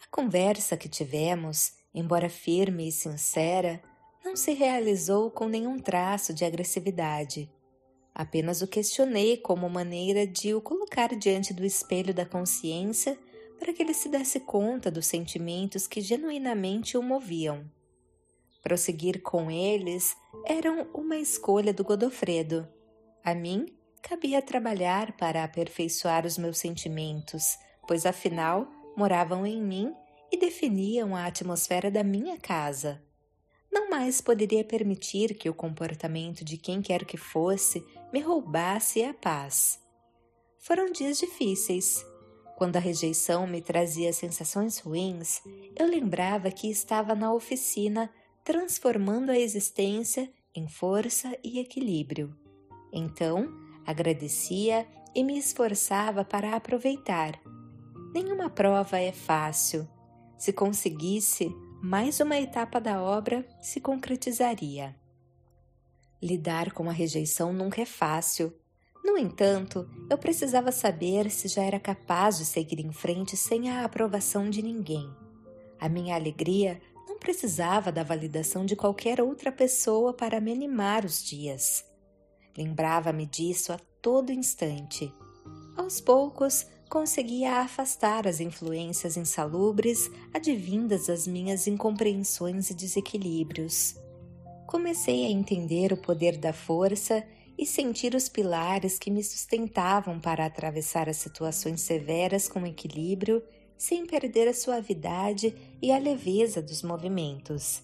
A 0.04 0.06
conversa 0.10 0.76
que 0.76 0.88
tivemos, 0.88 1.72
embora 1.94 2.28
firme 2.28 2.88
e 2.88 2.92
sincera, 2.92 3.80
não 4.24 4.35
se 4.35 4.52
realizou 4.52 5.30
com 5.30 5.46
nenhum 5.46 5.78
traço 5.78 6.35
de 6.35 6.44
agressividade. 6.44 7.50
Apenas 8.14 8.62
o 8.62 8.66
questionei 8.66 9.37
como 9.37 9.68
maneira 9.68 10.26
de 10.26 10.54
o 10.54 10.61
colocar 10.61 11.14
diante 11.14 11.52
do 11.52 11.64
espelho 11.64 12.14
da 12.14 12.24
consciência 12.24 13.18
para 13.59 13.72
que 13.72 13.83
ele 13.83 13.94
se 13.94 14.09
desse 14.09 14.40
conta 14.40 14.90
dos 14.90 15.07
sentimentos 15.07 15.87
que 15.87 16.00
genuinamente 16.00 16.96
o 16.96 17.02
moviam. 17.02 17.64
Prosseguir 18.62 19.20
com 19.20 19.50
eles 19.50 20.16
eram 20.46 20.88
uma 20.94 21.16
escolha 21.16 21.72
do 21.72 21.85
Godofredo. 21.85 22.66
A 23.22 23.35
mim 23.35 23.66
cabia 24.00 24.40
trabalhar 24.40 25.16
para 25.16 25.44
aperfeiçoar 25.44 26.24
os 26.24 26.38
meus 26.38 26.59
sentimentos, 26.59 27.59
pois 27.87 28.07
afinal 28.07 28.68
moravam 28.96 29.46
em 29.46 29.61
mim 29.61 29.94
e 30.34 30.36
definiam 30.36 31.14
a 31.14 31.26
atmosfera 31.26 31.92
da 31.92 32.02
minha 32.02 32.36
casa. 32.36 33.00
Não 33.72 33.88
mais 33.88 34.20
poderia 34.20 34.64
permitir 34.64 35.34
que 35.34 35.48
o 35.48 35.54
comportamento 35.54 36.44
de 36.44 36.56
quem 36.56 36.82
quer 36.82 37.04
que 37.04 37.16
fosse 37.16 37.86
me 38.12 38.18
roubasse 38.18 39.04
a 39.04 39.14
paz. 39.14 39.80
Foram 40.58 40.90
dias 40.90 41.18
difíceis, 41.18 42.04
quando 42.56 42.74
a 42.76 42.80
rejeição 42.80 43.46
me 43.46 43.62
trazia 43.62 44.12
sensações 44.12 44.78
ruins, 44.78 45.40
eu 45.76 45.86
lembrava 45.86 46.50
que 46.50 46.68
estava 46.68 47.14
na 47.14 47.32
oficina 47.32 48.10
transformando 48.42 49.30
a 49.30 49.38
existência 49.38 50.28
em 50.52 50.66
força 50.66 51.38
e 51.44 51.60
equilíbrio. 51.60 52.36
Então, 52.92 53.48
agradecia 53.86 54.84
e 55.14 55.22
me 55.22 55.38
esforçava 55.38 56.24
para 56.24 56.56
aproveitar. 56.56 57.40
Nenhuma 58.12 58.50
prova 58.50 58.98
é 58.98 59.12
fácil. 59.12 59.88
Se 60.44 60.52
conseguisse, 60.52 61.57
mais 61.83 62.20
uma 62.20 62.37
etapa 62.37 62.78
da 62.78 63.02
obra 63.02 63.48
se 63.62 63.80
concretizaria. 63.80 64.94
Lidar 66.22 66.70
com 66.72 66.87
a 66.90 66.92
rejeição 66.92 67.50
nunca 67.50 67.80
é 67.80 67.87
fácil, 67.87 68.54
no 69.02 69.16
entanto, 69.16 69.88
eu 70.11 70.18
precisava 70.18 70.70
saber 70.70 71.30
se 71.30 71.48
já 71.48 71.62
era 71.62 71.80
capaz 71.80 72.37
de 72.37 72.44
seguir 72.44 72.78
em 72.78 72.92
frente 72.92 73.38
sem 73.38 73.70
a 73.70 73.87
aprovação 73.87 74.50
de 74.50 74.61
ninguém. 74.61 75.11
A 75.80 75.88
minha 75.88 76.14
alegria 76.14 76.78
não 77.09 77.18
precisava 77.18 77.90
da 77.90 78.02
validação 78.02 78.66
de 78.66 78.76
qualquer 78.76 79.22
outra 79.22 79.50
pessoa 79.50 80.12
para 80.12 80.42
me 80.42 80.52
animar 80.52 81.06
os 81.06 81.25
dias. 81.25 81.87
Lembrava-me 82.54 83.25
disso 83.25 83.73
a 83.73 83.79
todo 84.02 84.31
instante. 84.31 85.10
Aos 85.75 86.02
poucos, 86.02 86.66
conseguia 86.88 87.60
afastar 87.60 88.26
as 88.26 88.40
influências 88.40 89.16
insalubres 89.16 90.10
advindas 90.32 91.06
das 91.06 91.26
minhas 91.26 91.66
incompreensões 91.66 92.70
e 92.70 92.74
desequilíbrios. 92.74 93.96
Comecei 94.66 95.26
a 95.26 95.30
entender 95.30 95.92
o 95.92 95.96
poder 95.96 96.37
da 96.37 96.52
força 96.52 97.24
e 97.56 97.64
sentir 97.64 98.14
os 98.14 98.28
pilares 98.28 98.98
que 98.98 99.10
me 99.10 99.22
sustentavam 99.22 100.18
para 100.18 100.44
atravessar 100.44 101.08
as 101.08 101.16
situações 101.16 101.80
severas 101.80 102.48
com 102.48 102.66
equilíbrio, 102.66 103.42
sem 103.76 104.06
perder 104.06 104.48
a 104.48 104.54
suavidade 104.54 105.54
e 105.80 105.92
a 105.92 105.98
leveza 105.98 106.60
dos 106.60 106.82
movimentos. 106.82 107.82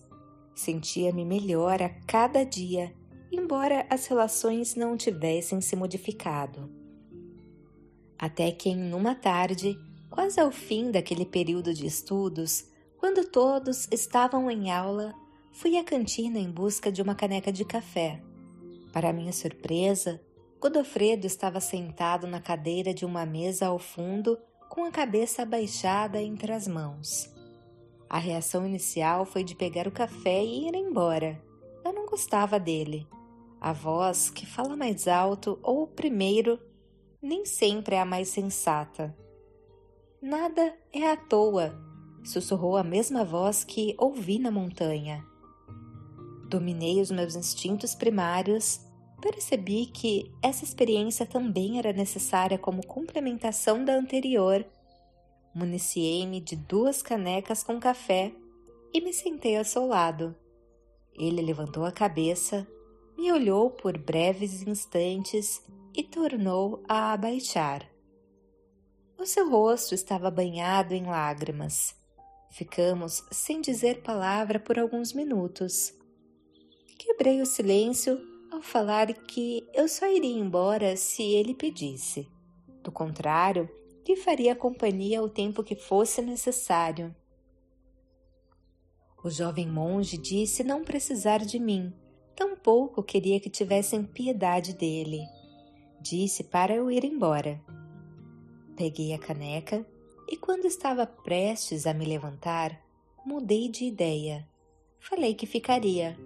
Sentia-me 0.54 1.24
melhor 1.24 1.82
a 1.82 1.88
cada 1.88 2.44
dia, 2.44 2.92
embora 3.30 3.86
as 3.88 4.06
relações 4.06 4.74
não 4.74 4.96
tivessem 4.96 5.60
se 5.60 5.76
modificado. 5.76 6.79
Até 8.20 8.52
que 8.52 8.68
em 8.68 8.92
uma 8.92 9.14
tarde, 9.14 9.78
quase 10.10 10.38
ao 10.40 10.50
fim 10.50 10.90
daquele 10.90 11.24
período 11.24 11.72
de 11.72 11.86
estudos, 11.86 12.66
quando 12.98 13.24
todos 13.24 13.88
estavam 13.90 14.50
em 14.50 14.70
aula, 14.70 15.14
Fui 15.52 15.76
à 15.76 15.84
cantina 15.84 16.38
em 16.38 16.50
busca 16.50 16.90
de 16.90 17.02
uma 17.02 17.14
caneca 17.14 17.52
de 17.52 17.64
café. 17.64 18.22
Para 18.92 19.12
minha 19.12 19.32
surpresa, 19.32 20.20
Godofredo 20.58 21.26
estava 21.26 21.60
sentado 21.60 22.26
na 22.26 22.40
cadeira 22.40 22.94
de 22.94 23.04
uma 23.04 23.26
mesa 23.26 23.66
ao 23.66 23.78
fundo, 23.78 24.38
com 24.68 24.84
a 24.84 24.90
cabeça 24.90 25.42
abaixada 25.42 26.22
entre 26.22 26.52
as 26.52 26.66
mãos. 26.66 27.30
A 28.08 28.18
reação 28.18 28.66
inicial 28.66 29.26
foi 29.26 29.44
de 29.44 29.54
pegar 29.54 29.86
o 29.86 29.92
café 29.92 30.42
e 30.42 30.68
ir 30.68 30.74
embora. 30.74 31.40
Eu 31.84 31.92
não 31.92 32.06
gostava 32.06 32.58
dele. 32.58 33.06
A 33.60 33.72
voz 33.72 34.30
que 34.30 34.46
fala 34.46 34.76
mais 34.76 35.06
alto 35.06 35.58
ou 35.62 35.86
primeiro 35.86 36.58
nem 37.22 37.44
sempre 37.44 37.96
é 37.96 38.00
a 38.00 38.04
mais 38.04 38.28
sensata. 38.28 39.16
Nada 40.22 40.74
é 40.92 41.10
à 41.10 41.16
toa, 41.16 41.74
sussurrou 42.24 42.76
a 42.76 42.84
mesma 42.84 43.24
voz 43.24 43.64
que 43.64 43.94
ouvi 43.98 44.38
na 44.38 44.50
montanha. 44.50 45.24
Dominei 46.48 47.00
os 47.00 47.10
meus 47.10 47.34
instintos 47.34 47.94
primários, 47.94 48.80
percebi 49.20 49.86
que 49.86 50.30
essa 50.42 50.64
experiência 50.64 51.24
também 51.24 51.78
era 51.78 51.92
necessária 51.92 52.58
como 52.58 52.86
complementação 52.86 53.84
da 53.84 53.94
anterior. 53.94 54.64
Municiei-me 55.54 56.40
de 56.40 56.56
duas 56.56 57.02
canecas 57.02 57.62
com 57.62 57.78
café 57.78 58.32
e 58.92 59.00
me 59.00 59.12
sentei 59.12 59.56
ao 59.56 59.64
seu 59.64 59.86
lado. 59.86 60.34
Ele 61.14 61.42
levantou 61.42 61.84
a 61.84 61.92
cabeça, 61.92 62.66
me 63.20 63.30
olhou 63.30 63.70
por 63.70 63.98
breves 63.98 64.66
instantes 64.66 65.62
e 65.94 66.02
tornou 66.02 66.82
a 66.88 67.12
abaixar. 67.12 67.86
O 69.18 69.26
seu 69.26 69.50
rosto 69.50 69.94
estava 69.94 70.30
banhado 70.30 70.94
em 70.94 71.04
lágrimas. 71.04 71.94
Ficamos 72.50 73.22
sem 73.30 73.60
dizer 73.60 74.00
palavra 74.00 74.58
por 74.58 74.78
alguns 74.78 75.12
minutos. 75.12 75.92
Quebrei 76.98 77.42
o 77.42 77.46
silêncio 77.46 78.18
ao 78.50 78.62
falar 78.62 79.12
que 79.12 79.68
eu 79.74 79.86
só 79.86 80.06
iria 80.06 80.40
embora 80.40 80.96
se 80.96 81.22
ele 81.22 81.54
pedisse. 81.54 82.26
Do 82.82 82.90
contrário, 82.90 83.68
lhe 84.08 84.16
faria 84.16 84.56
companhia 84.56 85.22
o 85.22 85.28
tempo 85.28 85.62
que 85.62 85.76
fosse 85.76 86.22
necessário. 86.22 87.14
O 89.22 89.28
jovem 89.28 89.68
monge 89.68 90.16
disse 90.16 90.64
não 90.64 90.82
precisar 90.82 91.44
de 91.44 91.58
mim, 91.58 91.92
tampouco 92.40 93.02
queria 93.02 93.38
que 93.38 93.50
tivessem 93.50 94.02
piedade 94.02 94.72
dele. 94.72 95.28
Disse 96.00 96.42
para 96.42 96.74
eu 96.74 96.90
ir 96.90 97.04
embora. 97.04 97.60
Peguei 98.74 99.12
a 99.12 99.18
caneca 99.18 99.86
e, 100.26 100.38
quando 100.38 100.64
estava 100.64 101.06
prestes 101.06 101.86
a 101.86 101.92
me 101.92 102.06
levantar, 102.06 102.80
mudei 103.26 103.68
de 103.68 103.84
ideia. 103.84 104.48
Falei 104.98 105.34
que 105.34 105.44
ficaria. 105.44 106.18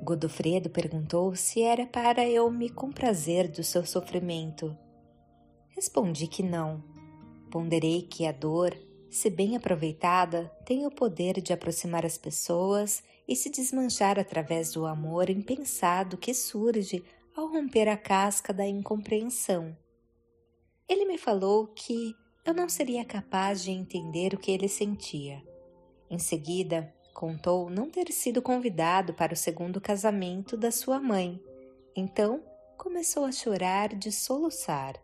Godofredo 0.00 0.70
perguntou 0.70 1.34
se 1.34 1.62
era 1.62 1.84
para 1.84 2.24
eu 2.24 2.48
me 2.48 2.70
comprazer 2.70 3.50
do 3.50 3.64
seu 3.64 3.84
sofrimento. 3.84 4.76
Respondi 5.70 6.28
que 6.28 6.44
não. 6.44 6.80
Ponderei 7.50 8.02
que 8.02 8.24
a 8.24 8.30
dor, 8.30 8.72
se 9.10 9.28
bem 9.28 9.56
aproveitada, 9.56 10.44
tem 10.64 10.86
o 10.86 10.92
poder 10.92 11.40
de 11.40 11.52
aproximar 11.52 12.06
as 12.06 12.16
pessoas 12.16 13.02
e 13.28 13.36
se 13.36 13.50
desmanchar 13.50 14.18
através 14.18 14.72
do 14.72 14.86
amor 14.86 15.28
impensado 15.28 16.16
que 16.16 16.32
surge 16.32 17.04
ao 17.36 17.46
romper 17.46 17.86
a 17.86 17.96
casca 17.96 18.52
da 18.52 18.66
incompreensão. 18.66 19.76
Ele 20.88 21.04
me 21.04 21.18
falou 21.18 21.66
que 21.66 22.16
eu 22.44 22.54
não 22.54 22.68
seria 22.68 23.04
capaz 23.04 23.62
de 23.62 23.70
entender 23.70 24.32
o 24.32 24.38
que 24.38 24.50
ele 24.50 24.68
sentia. 24.68 25.44
Em 26.10 26.18
seguida, 26.18 26.92
contou 27.12 27.68
não 27.68 27.90
ter 27.90 28.10
sido 28.10 28.40
convidado 28.40 29.12
para 29.12 29.34
o 29.34 29.36
segundo 29.36 29.80
casamento 29.80 30.56
da 30.56 30.70
sua 30.70 30.98
mãe. 30.98 31.38
Então, 31.94 32.42
começou 32.78 33.26
a 33.26 33.32
chorar 33.32 33.94
de 33.94 34.10
soluçar. 34.10 34.94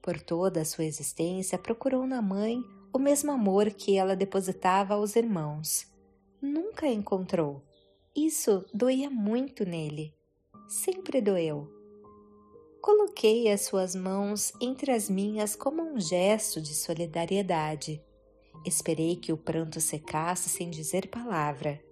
Por 0.00 0.18
toda 0.20 0.62
a 0.62 0.64
sua 0.64 0.84
existência, 0.84 1.58
procurou 1.58 2.06
na 2.06 2.22
mãe 2.22 2.62
o 2.92 2.98
mesmo 2.98 3.30
amor 3.30 3.70
que 3.70 3.98
ela 3.98 4.16
depositava 4.16 4.94
aos 4.94 5.16
irmãos. 5.16 5.86
Nunca 6.40 6.86
encontrou. 6.86 7.62
Isso 8.14 8.64
doía 8.72 9.10
muito 9.10 9.64
nele. 9.64 10.14
Sempre 10.68 11.20
doeu. 11.20 11.70
Coloquei 12.80 13.50
as 13.50 13.62
suas 13.62 13.94
mãos 13.94 14.52
entre 14.60 14.92
as 14.92 15.10
minhas 15.10 15.56
como 15.56 15.82
um 15.82 15.98
gesto 15.98 16.60
de 16.60 16.74
solidariedade. 16.74 18.02
Esperei 18.64 19.16
que 19.16 19.32
o 19.32 19.36
pranto 19.36 19.80
secasse 19.80 20.48
sem 20.48 20.70
dizer 20.70 21.08
palavra. 21.08 21.82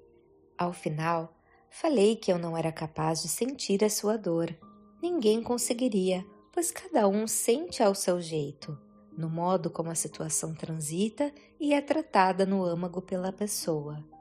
Ao 0.57 0.73
final, 0.73 1.37
falei 1.69 2.15
que 2.15 2.33
eu 2.33 2.39
não 2.39 2.57
era 2.57 2.71
capaz 2.71 3.23
de 3.23 3.29
sentir 3.29 3.85
a 3.85 3.91
sua 3.91 4.17
dor. 4.17 4.57
Ninguém 5.03 5.43
conseguiria, 5.43 6.25
pois 6.53 6.71
cada 6.71 7.09
um 7.09 7.27
sente 7.27 7.83
ao 7.83 7.95
seu 7.95 8.21
jeito, 8.21 8.79
no 9.19 9.29
modo 9.29 9.69
como 9.71 9.91
a 9.91 9.95
situação 9.95 10.55
transita 10.55 11.33
e 11.59 11.75
é 11.75 11.81
tratada 11.81 12.47
no 12.47 12.65
âmago 12.65 13.03
pela 13.03 13.33
pessoa. 13.33 14.14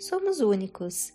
Somos 0.00 0.40
únicos. 0.40 1.12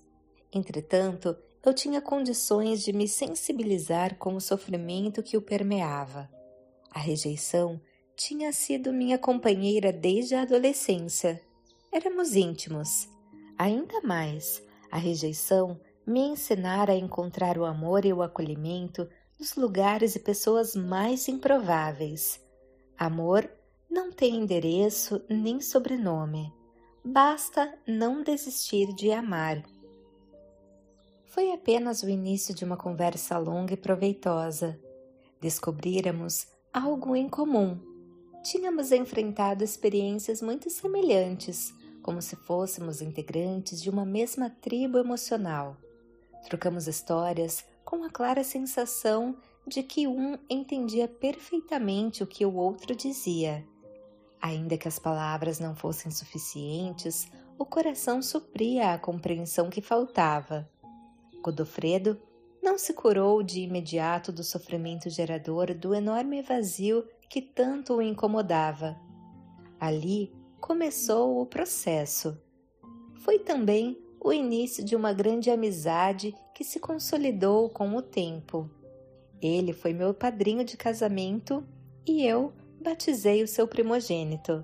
Entretanto, 0.54 1.36
eu 1.66 1.74
tinha 1.74 2.00
condições 2.00 2.84
de 2.84 2.94
me 2.94 3.08
sensibilizar 3.08 4.16
com 4.20 4.36
o 4.36 4.40
sofrimento 4.40 5.24
que 5.24 5.36
o 5.36 5.42
permeava. 5.42 6.30
A 6.92 7.00
rejeição 7.00 7.82
tinha 8.16 8.54
sido 8.54 8.94
minha 8.94 9.18
companheira 9.18 9.92
desde 9.92 10.36
a 10.36 10.44
adolescência. 10.44 11.42
Éramos 11.92 12.36
íntimos. 12.36 13.10
Ainda 13.58 14.02
mais, 14.02 14.62
a 14.92 15.00
rejeição 15.00 15.82
me 16.06 16.20
ensinara 16.20 16.94
a 16.94 16.98
encontrar 16.98 17.58
o 17.58 17.66
amor 17.66 18.06
e 18.06 18.14
o 18.14 18.22
acolhimento 18.22 19.10
nos 19.40 19.56
lugares 19.56 20.16
e 20.16 20.20
pessoas 20.20 20.76
mais 20.76 21.28
improváveis. 21.28 22.40
Amor 22.96 23.50
não 23.90 24.12
tem 24.12 24.36
endereço 24.36 25.26
nem 25.28 25.60
sobrenome. 25.60 26.54
Basta 27.08 27.72
não 27.86 28.24
desistir 28.24 28.92
de 28.92 29.12
amar. 29.12 29.64
Foi 31.28 31.52
apenas 31.52 32.02
o 32.02 32.10
início 32.10 32.52
de 32.52 32.66
uma 32.66 32.76
conversa 32.76 33.38
longa 33.38 33.76
e 33.76 33.78
proveitosa. 33.78 34.80
Descobríramos 35.40 36.48
algo 36.74 37.16
em 37.16 37.30
comum. 37.30 37.78
Tínhamos 38.42 38.92
enfrentado 38.92 39.64
experiências 39.64 40.42
muito 40.42 40.68
semelhantes, 40.72 41.72
como 42.02 42.24
se 42.24 42.36
fôssemos 42.36 43.04
integrantes 43.04 43.80
de 43.80 43.92
uma 43.92 44.04
mesma 44.04 44.50
tribo 44.50 44.98
emocional. 44.98 45.78
Trocamos 46.44 46.88
histórias 46.88 47.64
com 47.84 48.04
a 48.04 48.10
clara 48.10 48.44
sensação 48.44 49.38
de 49.68 49.84
que 49.84 50.08
um 50.08 50.40
entendia 50.50 51.08
perfeitamente 51.08 52.24
o 52.24 52.28
que 52.28 52.44
o 52.44 52.56
outro 52.56 52.96
dizia. 52.96 53.64
Ainda 54.46 54.78
que 54.78 54.88
as 54.88 55.00
palavras 55.00 55.60
não 55.60 55.76
fossem 55.76 56.12
suficientes, 56.12 57.28
o 57.58 57.66
coração 57.66 58.22
supria 58.22 58.94
a 58.94 59.00
compreensão 59.00 59.72
que 59.72 59.82
faltava. 59.82 60.70
Godofredo 61.42 62.22
não 62.62 62.78
se 62.78 62.94
curou 62.94 63.42
de 63.42 63.62
imediato 63.62 64.32
do 64.32 64.44
sofrimento 64.44 65.10
gerador 65.10 65.74
do 65.74 65.96
enorme 65.96 66.44
vazio 66.44 67.04
que 67.28 67.42
tanto 67.42 67.96
o 67.96 68.02
incomodava. 68.04 68.96
Ali 69.80 70.32
começou 70.62 71.42
o 71.42 71.46
processo. 71.48 72.40
Foi 73.24 73.40
também 73.40 74.00
o 74.24 74.32
início 74.32 74.86
de 74.86 74.96
uma 74.96 75.12
grande 75.12 75.50
amizade 75.50 76.36
que 76.54 76.64
se 76.64 76.80
consolidou 76.80 77.68
com 77.68 77.96
o 77.96 78.02
tempo. 78.02 78.70
Ele 79.42 79.74
foi 79.74 79.92
meu 79.92 80.14
padrinho 80.14 80.64
de 80.64 80.78
casamento 80.78 81.66
e 82.06 82.24
eu 82.24 82.54
batizei 82.86 83.42
o 83.42 83.48
seu 83.48 83.68
primogênito. 83.68 84.64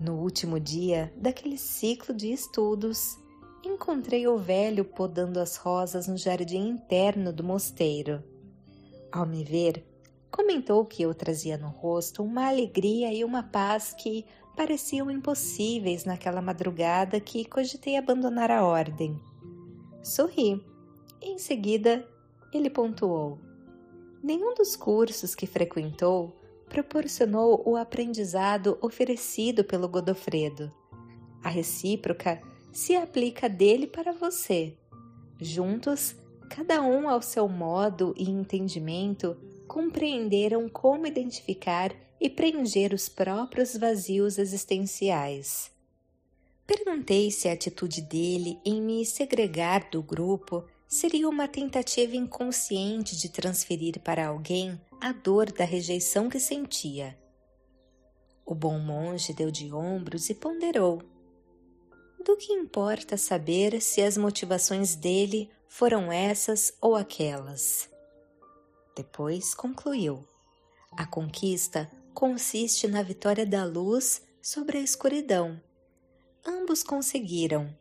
No 0.00 0.14
último 0.20 0.60
dia 0.60 1.12
daquele 1.16 1.58
ciclo 1.58 2.14
de 2.14 2.32
estudos, 2.32 3.18
encontrei 3.64 4.28
o 4.28 4.38
velho 4.38 4.84
podando 4.84 5.40
as 5.40 5.56
rosas 5.56 6.06
no 6.06 6.16
jardim 6.16 6.68
interno 6.68 7.32
do 7.32 7.42
mosteiro. 7.42 8.22
Ao 9.10 9.26
me 9.26 9.42
ver, 9.42 9.84
comentou 10.30 10.84
que 10.84 11.02
eu 11.02 11.12
trazia 11.12 11.58
no 11.58 11.66
rosto 11.68 12.22
uma 12.22 12.46
alegria 12.46 13.12
e 13.12 13.24
uma 13.24 13.42
paz 13.42 13.92
que 13.92 14.24
pareciam 14.56 15.10
impossíveis 15.10 16.04
naquela 16.04 16.40
madrugada 16.40 17.18
que 17.18 17.44
cogitei 17.44 17.96
abandonar 17.96 18.52
a 18.52 18.64
ordem. 18.64 19.20
Sorri. 20.00 20.64
Em 21.20 21.38
seguida, 21.38 22.06
ele 22.52 22.70
pontuou: 22.70 23.40
Nenhum 24.22 24.54
dos 24.54 24.76
cursos 24.76 25.34
que 25.34 25.46
frequentou 25.46 26.43
proporcionou 26.74 27.62
o 27.64 27.76
aprendizado 27.76 28.76
oferecido 28.82 29.62
pelo 29.62 29.88
Godofredo. 29.88 30.72
A 31.40 31.48
recíproca 31.48 32.42
se 32.72 32.96
aplica 32.96 33.48
dele 33.48 33.86
para 33.86 34.10
você. 34.10 34.76
Juntos, 35.40 36.16
cada 36.50 36.82
um 36.82 37.08
ao 37.08 37.22
seu 37.22 37.48
modo 37.48 38.12
e 38.16 38.28
entendimento, 38.28 39.36
compreenderam 39.68 40.68
como 40.68 41.06
identificar 41.06 41.94
e 42.20 42.28
preencher 42.28 42.92
os 42.92 43.08
próprios 43.08 43.76
vazios 43.76 44.36
existenciais. 44.36 45.70
Perguntei 46.66 47.30
se 47.30 47.48
a 47.48 47.52
atitude 47.52 48.00
dele 48.00 48.58
em 48.64 48.82
me 48.82 49.06
segregar 49.06 49.88
do 49.90 50.02
grupo 50.02 50.64
seria 50.94 51.28
uma 51.28 51.48
tentativa 51.48 52.14
inconsciente 52.14 53.16
de 53.16 53.28
transferir 53.28 53.98
para 53.98 54.28
alguém 54.28 54.80
a 55.00 55.10
dor 55.10 55.50
da 55.50 55.64
rejeição 55.64 56.28
que 56.30 56.38
sentia. 56.38 57.18
O 58.46 58.54
bom 58.54 58.78
monge 58.78 59.32
deu 59.32 59.50
de 59.50 59.72
ombros 59.72 60.30
e 60.30 60.34
ponderou. 60.34 61.02
Do 62.24 62.36
que 62.36 62.52
importa 62.52 63.16
saber 63.16 63.82
se 63.82 64.02
as 64.02 64.16
motivações 64.16 64.94
dele 64.94 65.50
foram 65.66 66.12
essas 66.12 66.72
ou 66.80 66.94
aquelas? 66.94 67.90
Depois 68.94 69.52
concluiu: 69.52 70.24
A 70.92 71.04
conquista 71.04 71.90
consiste 72.14 72.86
na 72.86 73.02
vitória 73.02 73.44
da 73.44 73.64
luz 73.64 74.22
sobre 74.40 74.78
a 74.78 74.80
escuridão. 74.80 75.60
Ambos 76.46 76.84
conseguiram. 76.84 77.76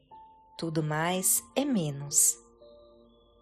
Tudo 0.58 0.82
mais 0.82 1.44
é 1.56 1.64
menos. 1.64 2.43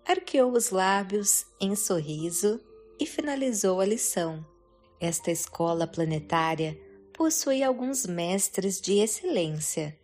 Arqueou 0.05 0.51
os 0.53 0.69
lábios 0.69 1.45
em 1.59 1.75
sorriso 1.75 2.59
e 2.99 3.05
finalizou 3.05 3.79
a 3.79 3.85
lição. 3.85 4.45
Esta 4.99 5.31
escola 5.31 5.87
planetária 5.87 6.79
possui 7.13 7.63
alguns 7.63 8.05
mestres 8.05 8.79
de 8.79 8.99
excelência 8.99 9.99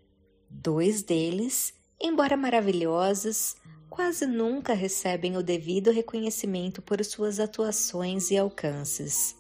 Dois 0.50 1.04
deles, 1.04 1.74
embora 2.00 2.38
maravilhosos, 2.38 3.56
quase 3.90 4.26
nunca 4.26 4.74
recebem 4.74 5.36
o 5.36 5.44
devido 5.44 5.92
reconhecimento 5.92 6.82
por 6.82 7.04
suas 7.04 7.40
atuações 7.40 8.32
e 8.32 8.38
alcances, 8.38 9.36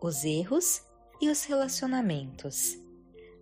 os 0.00 0.24
erros 0.24 0.82
e 1.20 1.28
os 1.28 1.44
relacionamentos. 1.44 2.78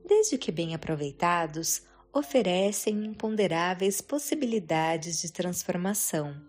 Desde 0.07 0.38
que 0.38 0.50
bem 0.50 0.74
aproveitados, 0.74 1.82
oferecem 2.14 3.04
imponderáveis 3.04 4.00
possibilidades 4.00 5.20
de 5.20 5.32
transformação. 5.32 6.40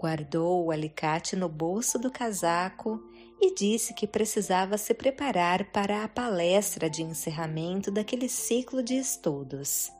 Guardou 0.00 0.64
o 0.64 0.70
alicate 0.70 1.34
no 1.34 1.48
bolso 1.48 1.98
do 1.98 2.10
casaco 2.10 3.02
e 3.40 3.52
disse 3.54 3.92
que 3.92 4.06
precisava 4.06 4.78
se 4.78 4.94
preparar 4.94 5.72
para 5.72 6.04
a 6.04 6.08
palestra 6.08 6.88
de 6.88 7.02
encerramento 7.02 7.90
daquele 7.90 8.28
ciclo 8.28 8.82
de 8.82 8.94
estudos. 8.94 9.90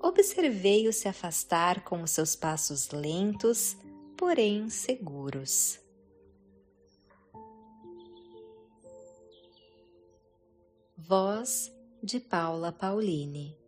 Observei-o 0.00 0.92
se 0.92 1.08
afastar 1.08 1.82
com 1.82 2.02
os 2.02 2.12
seus 2.12 2.36
passos 2.36 2.90
lentos, 2.90 3.76
porém 4.16 4.70
seguros. 4.70 5.80
Voz 10.96 11.75
de 12.06 12.20
Paula 12.20 12.70
Pauline 12.70 13.65